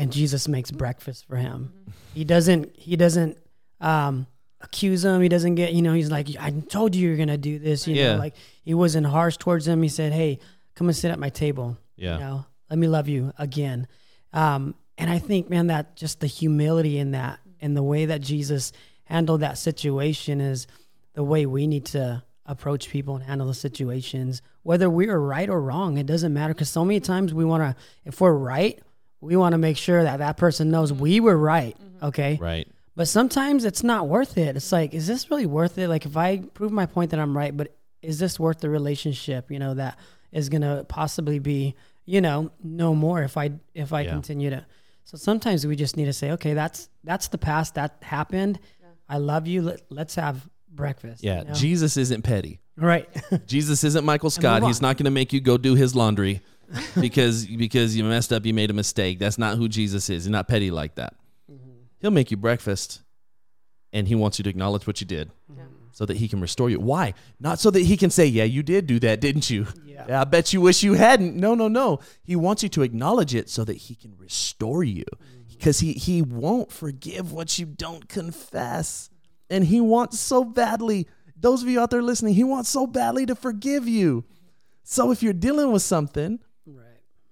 And 0.00 0.10
Jesus 0.12 0.48
makes 0.48 0.70
breakfast 0.70 1.26
for 1.26 1.36
him. 1.36 1.72
He 2.14 2.24
doesn't, 2.24 2.74
he 2.76 2.96
doesn't, 2.96 3.36
um, 3.80 4.26
accuse 4.62 5.04
him. 5.04 5.20
He 5.20 5.28
doesn't 5.28 5.54
get, 5.56 5.72
you 5.72 5.82
know, 5.82 5.92
he's 5.92 6.10
like, 6.10 6.28
I 6.38 6.50
told 6.50 6.94
you 6.94 7.08
you're 7.12 7.26
to 7.26 7.36
do 7.36 7.58
this. 7.58 7.86
You 7.86 7.96
Yeah. 7.96 8.12
know, 8.12 8.18
like 8.18 8.34
he 8.62 8.74
wasn't 8.74 9.06
harsh 9.06 9.36
towards 9.36 9.66
him. 9.68 9.82
He 9.82 9.88
said, 9.88 10.12
Hey, 10.12 10.38
come 10.74 10.88
and 10.88 10.96
sit 10.96 11.10
at 11.10 11.18
my 11.18 11.28
table. 11.28 11.76
Yeah. 11.96 12.14
You 12.14 12.20
know, 12.20 12.44
let 12.68 12.78
me 12.78 12.88
love 12.88 13.08
you 13.08 13.32
again. 13.38 13.86
Um, 14.32 14.74
and 14.98 15.10
I 15.10 15.18
think, 15.18 15.48
man, 15.50 15.66
that 15.68 15.96
just 15.96 16.20
the 16.20 16.26
humility 16.26 16.98
in 16.98 17.10
that 17.12 17.40
and 17.60 17.76
the 17.76 17.82
way 17.82 18.06
that 18.06 18.20
Jesus 18.20 18.72
handled 19.04 19.40
that 19.40 19.58
situation 19.58 20.40
is 20.40 20.66
the 21.14 21.24
way 21.24 21.44
we 21.46 21.66
need 21.66 21.84
to 21.86 22.22
approach 22.46 22.88
people 22.90 23.16
and 23.16 23.24
handle 23.24 23.46
the 23.46 23.54
situations, 23.54 24.40
whether 24.62 24.88
we 24.90 25.08
are 25.08 25.20
right 25.20 25.48
or 25.48 25.60
wrong. 25.60 25.98
It 25.98 26.06
doesn't 26.06 26.32
matter 26.32 26.54
because 26.54 26.68
so 26.70 26.84
many 26.84 27.00
times 27.00 27.32
we 27.34 27.44
want 27.44 27.62
to, 27.62 27.82
if 28.04 28.20
we're 28.20 28.32
right, 28.32 28.80
we 29.20 29.36
want 29.36 29.52
to 29.52 29.58
make 29.58 29.76
sure 29.76 30.02
that 30.02 30.18
that 30.18 30.36
person 30.36 30.70
knows 30.70 30.92
we 30.92 31.20
were 31.20 31.36
right. 31.36 31.76
Mm-hmm. 31.78 32.06
Okay. 32.06 32.38
Right. 32.40 32.68
But 32.96 33.08
sometimes 33.08 33.64
it's 33.64 33.82
not 33.82 34.08
worth 34.08 34.36
it. 34.36 34.56
It's 34.56 34.72
like, 34.72 34.94
is 34.94 35.06
this 35.06 35.30
really 35.30 35.46
worth 35.46 35.78
it? 35.78 35.88
Like, 35.88 36.06
if 36.06 36.16
I 36.16 36.38
prove 36.38 36.72
my 36.72 36.86
point 36.86 37.10
that 37.12 37.20
I'm 37.20 37.36
right, 37.36 37.56
but 37.56 37.74
is 38.02 38.18
this 38.18 38.38
worth 38.40 38.60
the 38.60 38.68
relationship? 38.70 39.50
You 39.50 39.58
know, 39.58 39.74
that 39.74 39.98
is 40.32 40.48
going 40.48 40.62
to 40.62 40.84
possibly 40.88 41.38
be, 41.38 41.74
you 42.04 42.20
know, 42.20 42.50
no 42.62 42.94
more 42.94 43.22
if 43.22 43.36
I 43.36 43.52
if 43.74 43.92
I 43.92 44.02
Yeah. 44.02 44.10
continue 44.10 44.50
to. 44.50 44.66
So 45.04 45.16
sometimes 45.16 45.66
we 45.66 45.76
just 45.76 45.96
need 45.96 46.06
to 46.06 46.12
say, 46.12 46.32
okay, 46.32 46.54
that's 46.54 46.88
that's 47.04 47.28
the 47.28 47.38
past. 47.38 47.74
That 47.76 47.96
happened. 48.02 48.58
I 49.08 49.18
love 49.18 49.46
you. 49.48 49.62
Let, 49.62 49.82
let's 49.90 50.14
have 50.14 50.48
breakfast. 50.70 51.24
Yeah. 51.24 51.40
you 51.40 51.44
know? 51.48 51.54
Jesus 51.54 51.96
isn't 51.96 52.22
petty. 52.22 52.60
right. 52.76 53.08
Jesus 53.46 53.82
isn't 53.84 54.04
Michael 54.04 54.30
Scott. 54.30 54.62
He's 54.62 54.80
not 54.80 54.96
going 54.96 55.04
to 55.06 55.10
make 55.10 55.32
you 55.32 55.40
go 55.40 55.56
do 55.58 55.74
his 55.74 55.94
laundry 55.96 56.40
because 57.00 57.46
because 57.46 57.96
you 57.96 58.04
messed 58.04 58.32
up, 58.32 58.46
you 58.46 58.54
made 58.54 58.70
a 58.70 58.74
mistake. 58.74 59.18
That's 59.18 59.38
not 59.38 59.56
who 59.56 59.68
Jesus 59.68 60.08
is. 60.10 60.24
He's 60.24 60.30
not 60.30 60.48
petty 60.48 60.70
like 60.70 60.94
that. 60.96 61.14
Mm-hmm. 61.50 61.70
He'll 62.00 62.10
make 62.10 62.30
you 62.30 62.36
breakfast 62.36 63.02
and 63.92 64.08
he 64.08 64.14
wants 64.14 64.38
you 64.38 64.42
to 64.44 64.50
acknowledge 64.50 64.86
what 64.86 65.00
you 65.00 65.06
did 65.06 65.30
mm-hmm. 65.50 65.62
so 65.92 66.06
that 66.06 66.16
he 66.16 66.28
can 66.28 66.40
restore 66.40 66.70
you. 66.70 66.78
Why? 66.78 67.14
Not 67.38 67.58
so 67.58 67.70
that 67.70 67.80
he 67.80 67.96
can 67.96 68.10
say, 68.10 68.26
"Yeah, 68.26 68.44
you 68.44 68.62
did 68.62 68.86
do 68.86 68.98
that, 69.00 69.20
didn't 69.20 69.50
you?" 69.50 69.66
Yeah. 69.84 70.20
I 70.20 70.24
bet 70.24 70.52
you 70.52 70.60
wish 70.60 70.82
you 70.82 70.94
hadn't. 70.94 71.36
No, 71.36 71.54
no, 71.54 71.68
no. 71.68 72.00
He 72.22 72.36
wants 72.36 72.62
you 72.62 72.68
to 72.70 72.82
acknowledge 72.82 73.34
it 73.34 73.50
so 73.50 73.64
that 73.64 73.76
he 73.76 73.94
can 73.94 74.14
restore 74.16 74.82
you. 74.84 75.04
Mm-hmm. 75.04 75.40
Because 75.48 75.80
he 75.80 75.92
he 75.92 76.22
won't 76.22 76.72
forgive 76.72 77.32
what 77.32 77.58
you 77.58 77.66
don't 77.66 78.08
confess. 78.08 79.10
And 79.50 79.64
he 79.64 79.80
wants 79.80 80.20
so 80.20 80.44
badly, 80.44 81.08
those 81.36 81.62
of 81.62 81.68
you 81.68 81.80
out 81.80 81.90
there 81.90 82.02
listening, 82.02 82.34
he 82.34 82.44
wants 82.44 82.68
so 82.68 82.86
badly 82.86 83.26
to 83.26 83.34
forgive 83.34 83.88
you. 83.88 84.24
So 84.84 85.10
if 85.10 85.22
you're 85.22 85.32
dealing 85.32 85.72
with 85.72 85.82
something, 85.82 86.32
right. 86.32 86.40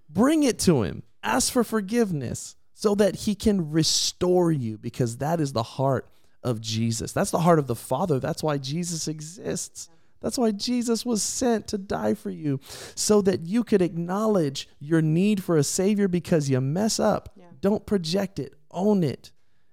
Bring 0.09 0.42
it 0.42 0.59
to 0.61 0.83
him. 0.83 1.03
Ask 1.23 1.53
for 1.53 1.64
forgiveness 1.64 2.57
so 2.75 2.94
that 2.94 3.16
he 3.16 3.35
can 3.35 3.71
restore 3.71 4.53
you 4.53 4.79
because 4.79 5.18
that 5.18 5.40
is 5.40 5.53
the 5.53 5.62
heart 5.62 6.09
of 6.42 6.61
Jesus. 6.61 7.12
That's 7.12 7.31
the 7.31 7.40
heart 7.40 7.59
of 7.59 7.66
the 7.66 7.75
Father. 7.75 8.21
That's 8.21 8.42
why 8.42 8.59
Jesus 8.59 9.09
exists. 9.09 9.88
That's 10.21 10.38
why 10.38 10.51
Jesus 10.51 11.07
was 11.07 11.23
sent 11.23 11.68
to 11.68 11.79
die 11.79 12.14
for 12.14 12.31
you 12.31 12.61
so 12.94 13.21
that 13.23 13.47
you 13.47 13.62
could 13.62 13.83
acknowledge 13.83 14.68
your 14.81 15.03
need 15.03 15.42
for 15.42 15.57
a 15.57 15.64
Savior 15.64 16.09
because 16.09 16.51
you 16.51 16.61
mess 16.61 16.99
up. 16.99 17.31
Yeah. 17.37 17.44
Don't 17.61 17.87
project 17.87 18.38
it, 18.38 18.55
own 18.71 19.05
it 19.05 19.33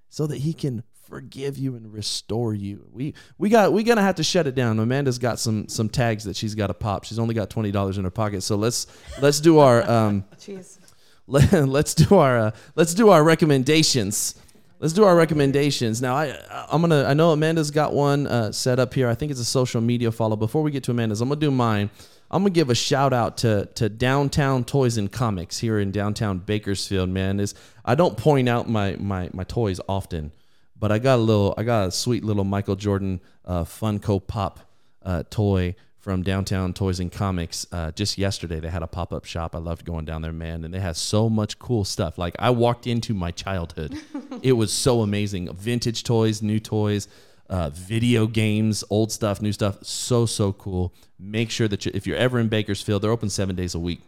so 0.09 0.27
that 0.27 0.39
he 0.39 0.53
can 0.53 0.83
forgive 1.07 1.57
you 1.57 1.75
and 1.75 1.91
restore 1.93 2.53
you. 2.53 2.87
We 2.91 3.13
we 3.37 3.49
got 3.49 3.73
we 3.73 3.83
gonna 3.83 4.01
have 4.01 4.15
to 4.15 4.23
shut 4.23 4.47
it 4.47 4.55
down. 4.55 4.79
Amanda's 4.79 5.17
got 5.19 5.39
some 5.39 5.67
some 5.67 5.89
tags 5.89 6.23
that 6.25 6.35
she's 6.35 6.55
got 6.55 6.67
to 6.67 6.73
pop. 6.73 7.03
She's 7.03 7.19
only 7.19 7.33
got 7.33 7.49
twenty 7.49 7.71
dollars 7.71 7.97
in 7.97 8.03
her 8.03 8.09
pocket, 8.09 8.41
so 8.41 8.55
let's 8.55 8.87
let's 9.21 9.39
do 9.39 9.59
our 9.59 9.89
um 9.89 10.25
Jeez. 10.37 10.79
let, 11.27 11.51
let's 11.67 11.93
do 11.93 12.15
our 12.15 12.37
uh, 12.37 12.51
let's 12.75 12.93
do 12.93 13.09
our 13.09 13.23
recommendations. 13.23 14.35
Let's 14.79 14.93
do 14.93 15.05
our 15.05 15.15
recommendations 15.15 16.01
now. 16.01 16.15
I 16.15 16.37
I'm 16.69 16.81
gonna 16.81 17.05
I 17.05 17.13
know 17.13 17.31
Amanda's 17.31 17.71
got 17.71 17.93
one 17.93 18.27
uh, 18.27 18.51
set 18.51 18.79
up 18.79 18.93
here. 18.93 19.07
I 19.07 19.15
think 19.15 19.31
it's 19.31 19.39
a 19.39 19.45
social 19.45 19.81
media 19.81 20.11
follow. 20.11 20.35
Before 20.35 20.61
we 20.61 20.71
get 20.71 20.83
to 20.85 20.91
Amanda's, 20.91 21.21
I'm 21.21 21.29
gonna 21.29 21.39
do 21.39 21.51
mine. 21.51 21.89
I'm 22.31 22.41
gonna 22.41 22.49
give 22.49 22.69
a 22.69 22.75
shout 22.75 23.13
out 23.13 23.37
to 23.37 23.67
to 23.75 23.87
Downtown 23.87 24.63
Toys 24.65 24.97
and 24.97 25.11
Comics 25.11 25.59
here 25.59 25.79
in 25.79 25.91
downtown 25.91 26.39
Bakersfield. 26.39 27.09
Man, 27.09 27.39
is 27.39 27.55
I 27.85 27.95
don't 27.95 28.17
point 28.17 28.49
out 28.49 28.67
my 28.67 28.95
my 28.99 29.29
my 29.33 29.43
toys 29.45 29.79
often, 29.87 30.31
but 30.77 30.91
I 30.91 30.99
got 30.99 31.15
a 31.15 31.21
little 31.21 31.53
I 31.57 31.63
got 31.63 31.87
a 31.87 31.91
sweet 31.91 32.23
little 32.23 32.43
Michael 32.43 32.75
Jordan 32.75 33.21
uh, 33.45 33.63
Funko 33.63 34.25
Pop 34.25 34.59
uh, 35.03 35.23
toy 35.29 35.75
from 36.05 36.21
downtown 36.21 36.71
Toys 36.71 36.99
and 36.99 37.11
Comics. 37.11 37.65
Uh, 37.71 37.89
just 37.89 38.19
yesterday, 38.19 38.59
they 38.59 38.69
had 38.69 38.83
a 38.83 38.87
pop 38.87 39.11
up 39.11 39.25
shop. 39.25 39.55
I 39.55 39.57
loved 39.57 39.85
going 39.85 40.05
down 40.05 40.21
there, 40.21 40.31
man, 40.31 40.63
and 40.63 40.71
they 40.71 40.79
had 40.79 40.95
so 40.95 41.29
much 41.29 41.57
cool 41.57 41.83
stuff. 41.83 42.19
Like 42.19 42.35
I 42.37 42.51
walked 42.51 42.85
into 42.85 43.15
my 43.15 43.31
childhood. 43.31 43.97
it 44.43 44.53
was 44.53 44.71
so 44.71 45.01
amazing. 45.01 45.51
Vintage 45.53 46.03
toys, 46.03 46.43
new 46.43 46.59
toys, 46.59 47.07
uh, 47.49 47.71
video 47.71 48.27
games, 48.27 48.83
old 48.91 49.11
stuff, 49.11 49.41
new 49.41 49.51
stuff. 49.51 49.83
So 49.83 50.27
so 50.27 50.53
cool. 50.53 50.93
Make 51.17 51.49
sure 51.49 51.67
that 51.67 51.85
you, 51.85 51.91
if 51.95 52.05
you're 52.05 52.17
ever 52.17 52.39
in 52.39 52.49
Bakersfield, 52.49 53.01
they're 53.01 53.11
open 53.11 53.29
seven 53.29 53.55
days 53.55 53.73
a 53.73 53.79
week, 53.79 54.01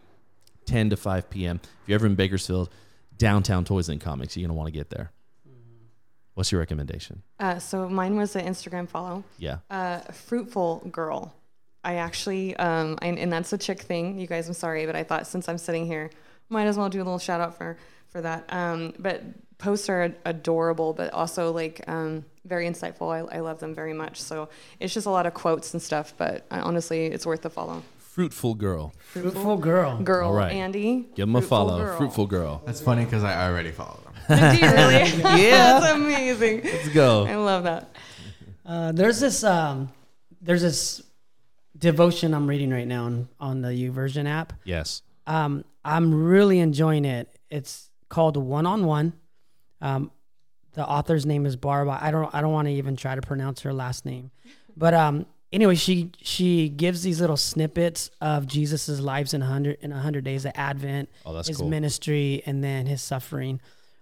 10 0.66 0.90
to 0.90 0.96
5 0.96 1.30
p.m. 1.30 1.60
If 1.64 1.88
you're 1.88 1.96
ever 1.96 2.06
in 2.06 2.14
Bakersfield, 2.14 2.68
downtown 3.16 3.64
Toys 3.64 3.88
and 3.88 4.00
Comics, 4.00 4.36
you're 4.36 4.46
gonna 4.46 4.56
want 4.56 4.68
to 4.68 4.72
get 4.72 4.90
there. 4.90 5.10
What's 6.38 6.52
your 6.52 6.60
recommendation? 6.60 7.24
Uh, 7.40 7.58
so 7.58 7.88
mine 7.88 8.14
was 8.14 8.36
an 8.36 8.46
Instagram 8.46 8.88
follow. 8.88 9.24
Yeah. 9.38 9.58
Uh, 9.68 9.98
fruitful 10.12 10.86
girl. 10.92 11.34
I 11.82 11.96
actually, 11.96 12.54
um, 12.54 12.96
and, 13.02 13.18
and 13.18 13.32
that's 13.32 13.52
a 13.52 13.58
chick 13.58 13.80
thing. 13.80 14.20
You 14.20 14.28
guys, 14.28 14.46
I'm 14.46 14.54
sorry, 14.54 14.86
but 14.86 14.94
I 14.94 15.02
thought 15.02 15.26
since 15.26 15.48
I'm 15.48 15.58
sitting 15.58 15.84
here, 15.84 16.10
might 16.48 16.68
as 16.68 16.78
well 16.78 16.88
do 16.88 16.98
a 16.98 17.02
little 17.02 17.18
shout 17.18 17.40
out 17.40 17.58
for 17.58 17.76
for 18.06 18.20
that. 18.20 18.44
Um, 18.50 18.94
but 19.00 19.24
posts 19.58 19.88
are 19.88 20.14
adorable, 20.24 20.92
but 20.92 21.12
also 21.12 21.50
like 21.50 21.82
um, 21.88 22.24
very 22.44 22.68
insightful. 22.68 23.10
I, 23.12 23.38
I 23.38 23.40
love 23.40 23.58
them 23.58 23.74
very 23.74 23.92
much. 23.92 24.22
So 24.22 24.48
it's 24.78 24.94
just 24.94 25.08
a 25.08 25.10
lot 25.10 25.26
of 25.26 25.34
quotes 25.34 25.72
and 25.72 25.82
stuff. 25.82 26.14
But 26.16 26.46
uh, 26.52 26.60
honestly, 26.62 27.06
it's 27.06 27.26
worth 27.26 27.42
the 27.42 27.50
follow. 27.50 27.82
Fruitful 27.98 28.54
girl. 28.54 28.94
Fruitful 28.98 29.56
girl. 29.56 29.98
Girl, 30.02 30.28
All 30.28 30.34
right. 30.34 30.52
Andy. 30.52 31.06
Give 31.16 31.28
him 31.28 31.34
a 31.34 31.42
follow. 31.42 31.78
Girl. 31.78 31.96
Fruitful 31.96 32.26
girl. 32.26 32.62
That's 32.64 32.80
funny 32.80 33.04
because 33.04 33.24
I 33.24 33.48
already 33.48 33.72
follow 33.72 33.98
them. 34.28 34.54
You 34.56 34.60
really? 34.70 35.42
Yeah. 35.42 35.80
that's 35.80 35.92
amazing. 35.94 36.60
Let's 36.64 36.88
go. 36.88 37.26
I 37.26 37.36
love 37.36 37.64
that. 37.64 37.90
Uh, 38.64 38.92
there's 38.92 39.18
this 39.20 39.42
um, 39.44 39.90
there's 40.40 40.62
this 40.62 41.02
devotion 41.76 42.34
I'm 42.34 42.46
reading 42.46 42.70
right 42.70 42.86
now 42.86 43.04
on, 43.04 43.28
on 43.40 43.60
the 43.62 43.68
YouVersion 43.68 44.26
app. 44.28 44.52
Yes. 44.64 45.02
Um, 45.26 45.64
I'm 45.84 46.12
really 46.24 46.58
enjoying 46.58 47.04
it. 47.04 47.28
It's 47.50 47.88
called 48.08 48.36
One 48.36 48.66
on 48.66 48.84
One. 48.84 49.12
Um, 49.80 50.10
the 50.74 50.86
author's 50.86 51.24
name 51.26 51.46
is 51.46 51.56
Barba. 51.56 51.98
I 52.00 52.10
don't 52.10 52.32
I 52.34 52.40
don't 52.40 52.52
want 52.52 52.68
to 52.68 52.72
even 52.74 52.96
try 52.96 53.14
to 53.14 53.22
pronounce 53.22 53.62
her 53.62 53.72
last 53.72 54.04
name, 54.04 54.30
but 54.76 54.94
um, 54.94 55.26
anyway, 55.52 55.74
she 55.74 56.10
she 56.22 56.68
gives 56.68 57.02
these 57.02 57.20
little 57.20 57.36
snippets 57.36 58.10
of 58.20 58.46
Jesus's 58.46 59.00
lives 59.00 59.34
in 59.34 59.42
a 59.42 59.46
hundred 59.46 59.78
in 59.80 59.92
a 59.92 59.98
hundred 59.98 60.24
days 60.24 60.44
of 60.44 60.52
Advent, 60.54 61.08
Oh, 61.24 61.32
that's 61.32 61.48
his 61.48 61.58
cool. 61.58 61.68
ministry, 61.68 62.42
and 62.46 62.62
then 62.62 62.86
his 62.86 63.02
suffering. 63.02 63.60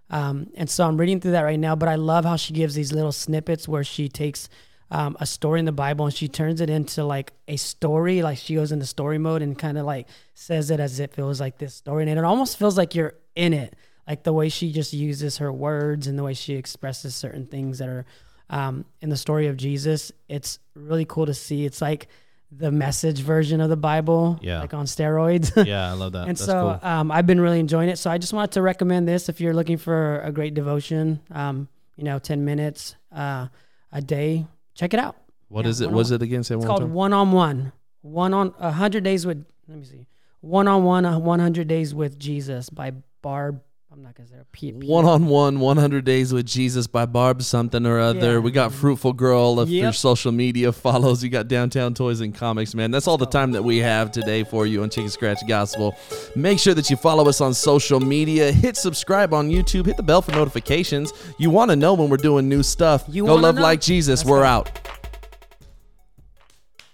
Um, 0.09 0.49
and 0.55 0.69
so 0.69 0.87
I'm 0.87 0.97
reading 0.97 1.19
through 1.19 1.31
that 1.31 1.41
right 1.41 1.59
now, 1.59 1.75
but 1.75 1.89
I 1.89 1.95
love 1.95 2.25
how 2.25 2.35
she 2.35 2.53
gives 2.53 2.75
these 2.75 2.93
little 2.93 3.11
snippets 3.11 3.67
where 3.67 3.83
she 3.83 4.07
takes 4.07 4.47
um, 4.89 5.17
a 5.19 5.25
story 5.25 5.59
in 5.59 5.65
the 5.65 5.71
Bible 5.73 6.05
and 6.05 6.13
she 6.13 6.27
turns 6.29 6.61
it 6.61 6.69
into 6.69 7.03
like 7.03 7.33
a 7.47 7.57
story. 7.57 8.21
Like 8.21 8.37
she 8.37 8.55
goes 8.55 8.71
into 8.71 8.85
story 8.85 9.17
mode 9.17 9.41
and 9.41 9.57
kind 9.57 9.77
of 9.77 9.85
like 9.85 10.07
says 10.33 10.71
it 10.71 10.79
as 10.79 10.99
if 10.99 11.19
it 11.19 11.23
was 11.23 11.39
like 11.39 11.57
this 11.57 11.75
story. 11.75 12.03
And 12.09 12.17
it 12.17 12.23
almost 12.23 12.57
feels 12.57 12.77
like 12.77 12.95
you're 12.95 13.15
in 13.35 13.53
it. 13.53 13.75
like 14.07 14.23
the 14.23 14.33
way 14.33 14.47
she 14.47 14.71
just 14.71 14.93
uses 14.93 15.37
her 15.37 15.51
words 15.51 16.07
and 16.07 16.17
the 16.17 16.23
way 16.23 16.33
she 16.33 16.53
expresses 16.53 17.13
certain 17.15 17.45
things 17.45 17.79
that 17.79 17.89
are 17.89 18.05
um, 18.49 18.85
in 19.01 19.09
the 19.09 19.17
story 19.17 19.47
of 19.47 19.57
Jesus. 19.57 20.11
It's 20.29 20.59
really 20.73 21.03
cool 21.05 21.25
to 21.25 21.33
see. 21.33 21.65
It's 21.65 21.81
like 21.81 22.07
the 22.51 22.71
message 22.71 23.19
version 23.21 23.59
of 23.61 23.69
the 23.69 23.75
Bible, 23.77 24.39
Yeah. 24.41 24.61
like 24.61 24.73
on 24.73 24.85
steroids. 24.85 25.51
Yeah, 25.67 25.89
I 25.89 25.93
love 25.93 26.13
that. 26.13 26.21
and 26.27 26.37
That's 26.37 26.45
so 26.45 26.79
cool. 26.81 26.89
um, 26.89 27.11
I've 27.11 27.27
been 27.27 27.41
really 27.41 27.59
enjoying 27.59 27.89
it. 27.89 27.97
So 27.97 28.09
I 28.09 28.17
just 28.17 28.31
wanted 28.33 28.51
to 28.53 28.61
recommend 28.61 29.07
this 29.07 29.27
if 29.29 29.41
you're 29.41 29.53
looking 29.53 29.77
for 29.77 30.21
a 30.21 30.31
great 30.31 30.53
devotion. 30.53 31.19
Um, 31.31 31.67
you 31.97 32.03
know, 32.03 32.19
ten 32.19 32.45
minutes 32.45 32.95
uh, 33.11 33.47
a 33.91 34.01
day. 34.01 34.45
Check 34.75 34.93
it 34.93 34.99
out. 34.99 35.17
What 35.49 35.65
yeah, 35.65 35.71
is 35.71 35.81
it? 35.81 35.91
Was 35.91 36.11
it 36.11 36.21
again? 36.21 36.43
Say 36.43 36.55
It's 36.55 36.59
one 36.59 36.67
called 36.67 36.81
time. 36.81 36.93
one 36.93 37.13
on 37.13 37.31
one. 37.31 37.71
One 38.01 38.33
on 38.33 38.53
a 38.59 38.71
hundred 38.71 39.03
days 39.03 39.25
with. 39.25 39.43
Let 39.67 39.77
me 39.79 39.83
see. 39.83 40.05
One 40.41 40.67
on 40.67 40.83
one. 40.83 41.03
One 41.23 41.39
hundred 41.39 41.67
days 41.67 41.93
with 41.95 42.17
Jesus 42.19 42.69
by 42.69 42.91
Barb. 43.21 43.61
I'm 43.97 44.03
not 44.03 44.13
gonna 44.13 44.29
say 44.29 44.35
her. 44.35 44.45
P- 44.51 44.73
P- 44.73 44.87
One 44.87 45.05
on 45.05 45.25
one, 45.25 45.59
100 45.59 46.05
Days 46.05 46.31
with 46.31 46.45
Jesus 46.45 46.85
by 46.85 47.07
Barb 47.07 47.41
something 47.41 47.83
or 47.83 47.97
other. 47.97 48.33
Yeah. 48.33 48.37
We 48.37 48.51
got 48.51 48.71
Fruitful 48.71 49.13
Girl 49.13 49.59
if 49.59 49.69
your 49.69 49.91
social 49.91 50.31
media 50.31 50.71
follows. 50.71 51.23
You 51.23 51.31
got 51.31 51.47
Downtown 51.47 51.95
Toys 51.95 52.21
and 52.21 52.35
Comics, 52.35 52.75
man. 52.75 52.91
That's 52.91 53.07
all 53.07 53.17
the 53.17 53.25
time 53.25 53.53
that 53.53 53.63
we 53.63 53.77
have 53.79 54.11
today 54.11 54.43
for 54.43 54.67
you 54.67 54.83
on 54.83 54.91
Chicken 54.91 55.09
Scratch 55.09 55.39
Gospel. 55.47 55.95
Make 56.35 56.59
sure 56.59 56.75
that 56.75 56.91
you 56.91 56.95
follow 56.95 57.27
us 57.27 57.41
on 57.41 57.55
social 57.55 57.99
media. 57.99 58.51
Hit 58.51 58.77
subscribe 58.77 59.33
on 59.33 59.49
YouTube. 59.49 59.87
Hit 59.87 59.97
the 59.97 60.03
bell 60.03 60.21
for 60.21 60.31
notifications. 60.31 61.11
You 61.39 61.49
want 61.49 61.71
to 61.71 61.75
know 61.75 61.95
when 61.95 62.07
we're 62.11 62.17
doing 62.17 62.47
new 62.47 62.61
stuff. 62.61 63.03
You 63.07 63.25
Go 63.25 63.33
love 63.33 63.55
know? 63.55 63.63
like 63.63 63.81
Jesus. 63.81 64.19
Let's 64.19 64.29
we're 64.29 64.41
go. 64.41 64.45
out. 64.45 64.79